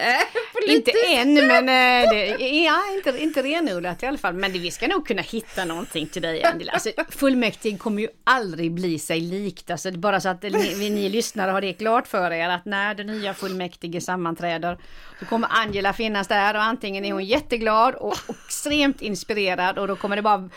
Inte 0.75 0.93
än, 1.15 1.35
men 1.35 1.69
eh, 1.69 2.11
det, 2.11 2.27
ja, 2.39 2.83
inte, 2.97 3.23
inte 3.23 3.43
renodlat 3.43 4.03
i 4.03 4.07
alla 4.07 4.19
fall. 4.19 4.35
Men 4.35 4.53
det, 4.53 4.59
vi 4.59 4.71
ska 4.71 4.89
nog 4.89 5.07
kunna 5.07 5.23
hitta 5.23 5.65
någonting 5.65 6.07
till 6.07 6.23
dig, 6.23 6.45
Angela. 6.45 6.73
Alltså, 6.73 6.91
fullmäktige 7.11 7.79
kommer 7.79 8.03
ju 8.03 8.09
aldrig 8.25 8.73
bli 8.73 8.99
sig 8.99 9.21
likt. 9.21 9.71
Alltså, 9.71 9.93
bara 9.93 10.21
så 10.21 10.29
att 10.29 10.43
ni, 10.43 10.91
ni 10.91 11.09
lyssnare 11.09 11.51
har 11.51 11.61
det 11.61 11.73
klart 11.73 12.07
för 12.07 12.31
er 12.31 12.49
att 12.49 12.65
när 12.65 12.95
det 12.95 13.05
nya 13.05 13.35
fullmäktige 13.35 14.01
sammanträder 14.01 14.79
så 15.19 15.25
kommer 15.27 15.49
Angela 15.51 15.93
finnas 15.93 16.29
där 16.29 16.55
och 16.55 16.63
antingen 16.63 17.05
är 17.05 17.13
hon 17.13 17.25
jätteglad 17.25 17.95
och, 17.95 18.17
och 18.27 18.37
extremt 18.47 19.03
inspirerad 19.03 19.79
och 19.79 19.89
då 19.89 19.97
kommer 19.97 20.17
det 20.17 20.23
bara 20.23 20.51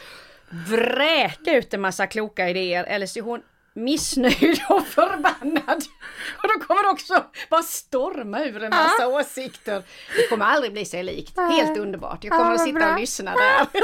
vräka 0.50 1.58
ut 1.58 1.74
en 1.74 1.82
massa 1.82 2.08
kloka 2.08 2.50
idéer 2.50 2.84
eller 2.84 3.06
så 3.06 3.20
är 3.20 3.24
hon 3.24 3.42
missnöjd 3.74 4.62
och 4.70 4.88
förbannad. 4.88 5.84
Och 6.44 6.50
då 6.50 6.66
kommer 6.66 6.84
det 6.84 6.90
också 6.90 7.24
bara 7.50 7.64
storma 7.64 8.44
ur 8.44 8.64
en 8.64 8.70
massa 8.70 9.08
åsikter. 9.08 9.84
Det 10.16 10.28
kommer 10.30 10.46
aldrig 10.46 10.74
bli 10.74 10.86
sig 10.86 11.04
likt. 11.04 11.38
Helt 11.38 11.78
underbart. 11.78 12.24
Jag 12.24 12.32
kommer 12.34 12.46
Ja, 12.52 12.56
att 12.56 12.62
sitta 12.64 12.80
bra. 12.80 12.94
och 12.94 13.00
lyssna 13.00 13.32
där. 13.36 13.68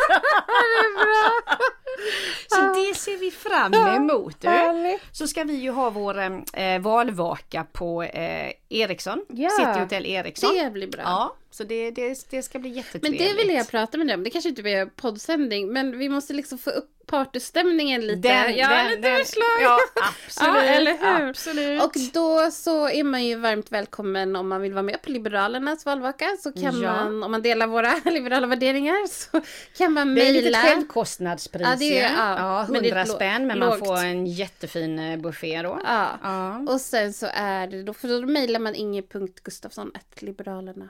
Så 2.48 2.62
det 2.62 2.96
ser 2.98 3.18
vi 3.18 3.32
fram 3.32 3.74
emot. 3.74 4.42
Du. 4.42 5.00
Så 5.12 5.28
ska 5.28 5.44
vi 5.44 5.54
ju 5.54 5.72
ha 5.72 5.90
vår 5.90 6.20
eh, 6.54 6.80
valvaka 6.82 7.66
på 7.72 8.04
eh, 8.04 8.52
Ericsson. 8.70 9.26
Ja. 9.30 9.50
City 9.50 9.80
Hotel 9.80 10.06
Ericsson. 10.06 10.56
Det 10.56 10.70
blir 10.72 10.88
bra. 10.88 11.02
Ja, 11.02 11.36
så 11.54 11.64
det, 11.64 11.92
det, 11.92 12.26
det 12.30 12.44
ska 12.44 12.60
bli 12.60 12.70
Men 12.70 12.78
jättetrevligt. 12.78 13.22
det 13.22 13.34
vill 13.34 13.50
jag 13.56 13.68
prata 13.68 13.98
med 13.98 14.08
dig 14.08 14.14
om. 14.16 14.24
Det 14.24 14.30
kanske 14.30 14.50
inte 14.50 14.62
blir 14.64 14.86
poddsändning, 14.86 15.74
men 15.74 15.98
vi 15.98 16.10
måste 16.10 16.34
liksom 16.34 16.58
få 16.58 16.70
upp 16.70 16.90
partystämningen 17.06 18.02
lite. 18.08 18.28
Den, 18.30 18.56
ja, 18.58 18.70
den, 18.70 18.88
lite 18.90 19.02
den, 19.02 19.20
förslag. 19.26 19.46
ja, 19.62 19.78
absolut. 20.26 20.56
Ja, 20.56 20.62
eller 20.64 20.92
hur? 21.20 21.30
Absolut. 21.30 21.84
Och 21.84 21.94
då 22.14 22.52
så 22.52 22.90
är 22.90 23.04
man 23.04 23.26
ju 23.26 23.36
varmt 23.36 23.72
välkommen 23.72 24.36
om 24.36 24.48
man 24.48 24.62
vill 24.62 24.74
vara 24.74 24.84
med 24.84 25.02
på 25.02 25.10
Liberalernas 25.10 25.86
valvaka. 25.86 26.26
Så 26.40 26.52
kan 26.54 26.82
Ja. 26.82 26.94
man, 26.94 27.24
om 27.24 27.32
man 27.32 27.42
delar 27.42 27.68
våra 27.68 27.94
liberala 28.12 28.48
värderingar, 28.48 29.08
så 29.08 29.42
kan 29.78 29.94
man 29.94 30.16
Det 30.16 30.22
är 30.28 30.32
lite 30.34 30.44
mejla. 30.44 30.58
självkostnadspris 30.58 31.68
Ja, 31.70 31.76
det 31.80 32.00
är- 32.00 32.04
ja, 32.14 32.38
ja, 32.38 32.66
men 32.70 32.84
det 32.84 32.90
är 32.90 32.96
100 32.96 33.14
lå- 33.14 33.16
spänn 33.16 33.48
men 33.48 33.60
man 33.60 33.70
lågt. 33.70 33.80
får 33.88 33.98
en 33.98 34.26
jättefin 34.28 35.00
eh, 35.00 35.18
buffé 35.20 35.62
då. 35.62 35.80
Ja. 35.86 36.08
Ja. 36.24 36.60
Och 36.74 36.82
sen 36.82 37.14
så 37.14 37.28
är 37.34 37.68
det 37.68 37.84
då, 37.84 37.94
för 37.94 38.08
då 38.22 38.28
mejlar 38.28 38.60
man 38.60 38.76
inge.gustafsson.liberalerna.se. 38.76 40.88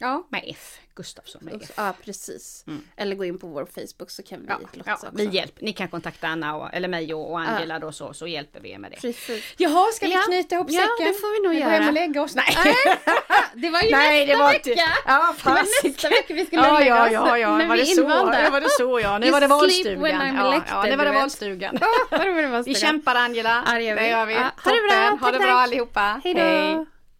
ja, 0.00 0.26
med 0.30 0.44
F. 0.46 0.78
Gustafsson 0.94 1.44
med 1.44 1.60
F. 1.62 1.70
Ja, 1.76 1.94
precis. 2.04 2.64
Eller 2.96 3.16
gå 3.16 3.24
in 3.24 3.38
på 3.38 3.46
vår 3.46 3.64
Facebook 3.74 4.10
så 4.10 4.22
kan 4.22 4.40
vi 4.40 4.46
Mm. 4.46 4.60
Ja, 4.62 4.68
lotsa 4.72 4.98
ja, 5.06 5.10
vi 5.14 5.24
hjälper. 5.24 5.62
Ni 5.64 5.72
kan 5.72 5.88
kontakta 5.88 6.26
Anna 6.28 6.56
och, 6.56 6.74
eller 6.74 6.88
mig 6.88 7.14
och, 7.14 7.40
Angela 7.40 7.78
då 7.78 7.92
så, 7.92 8.12
så 8.14 8.26
hjälper 8.26 8.60
vi 8.60 8.70
er 8.70 8.78
med 8.78 8.90
det. 8.90 8.96
Precis. 8.96 9.44
Jaha, 9.56 9.86
ska 9.92 10.06
vi 10.06 10.12
Ja. 10.12 10.22
knyta 10.26 10.54
ihop 10.54 10.66
Ja, 10.70 10.80
säcken? 10.80 11.12
det 11.12 11.18
får 11.20 11.42
vi 11.42 11.48
nog 11.48 11.54
Vi 11.56 11.60
går 11.62 11.70
göra. 11.72 11.80
hem 11.82 11.88
och 11.88 11.94
lägga 11.94 12.22
oss? 12.22 12.34
Nej. 12.34 12.44
Det 13.54 13.70
var 13.70 13.82
ju 13.82 13.90
Nej, 13.90 14.26
nästa 14.26 14.32
det 14.32 14.42
var 14.42 14.52
vecka! 14.52 14.70
Ja, 15.06 15.34
det 15.44 15.50
var 15.50 15.84
nästa 15.84 16.08
vecka 16.08 16.34
vi 16.34 16.46
skulle 16.46 16.62
Ja, 16.62 16.78
lägga 16.78 16.96
ja, 16.96 17.06
oss. 17.06 17.12
ja, 17.12 17.38
ja. 17.38 17.58
när 17.58 17.66
Var 17.66 17.76
vi 17.76 17.82
det 17.82 17.90
är 17.90 17.94
så? 17.94 18.00
invanda. 18.02 18.42
Ja, 18.44 18.50
var 18.50 18.60
det 18.60 18.70
så 18.70 19.00
ja. 19.00 19.18
Nu 19.18 19.30
var 19.30 19.40
det 19.40 19.46
valstugan. 19.46 20.10
Ja, 20.10 20.62
ja, 20.68 20.82
nu 20.84 20.96
var 20.96 21.04
det 21.04 21.12
valstugan. 21.12 21.78
Ja, 21.80 21.86
var 22.18 22.24
det 22.24 22.32
Vi 22.32 22.46
valstugan. 22.46 22.80
kämpar 22.80 23.14
Angela. 23.14 23.64
Ja, 23.66 23.72
det 23.72 23.82
gör 23.82 24.26
vi. 24.26 24.34
Vi. 24.34 24.40
Ja, 24.40 24.50
ha 24.64 24.70
det 24.70 24.82
bra. 24.88 25.18
Ha 25.26 25.30
det 25.32 25.38
bra 25.38 25.52
allihopa. 25.52 26.20
Hej 26.24 26.34
då. 26.34 26.86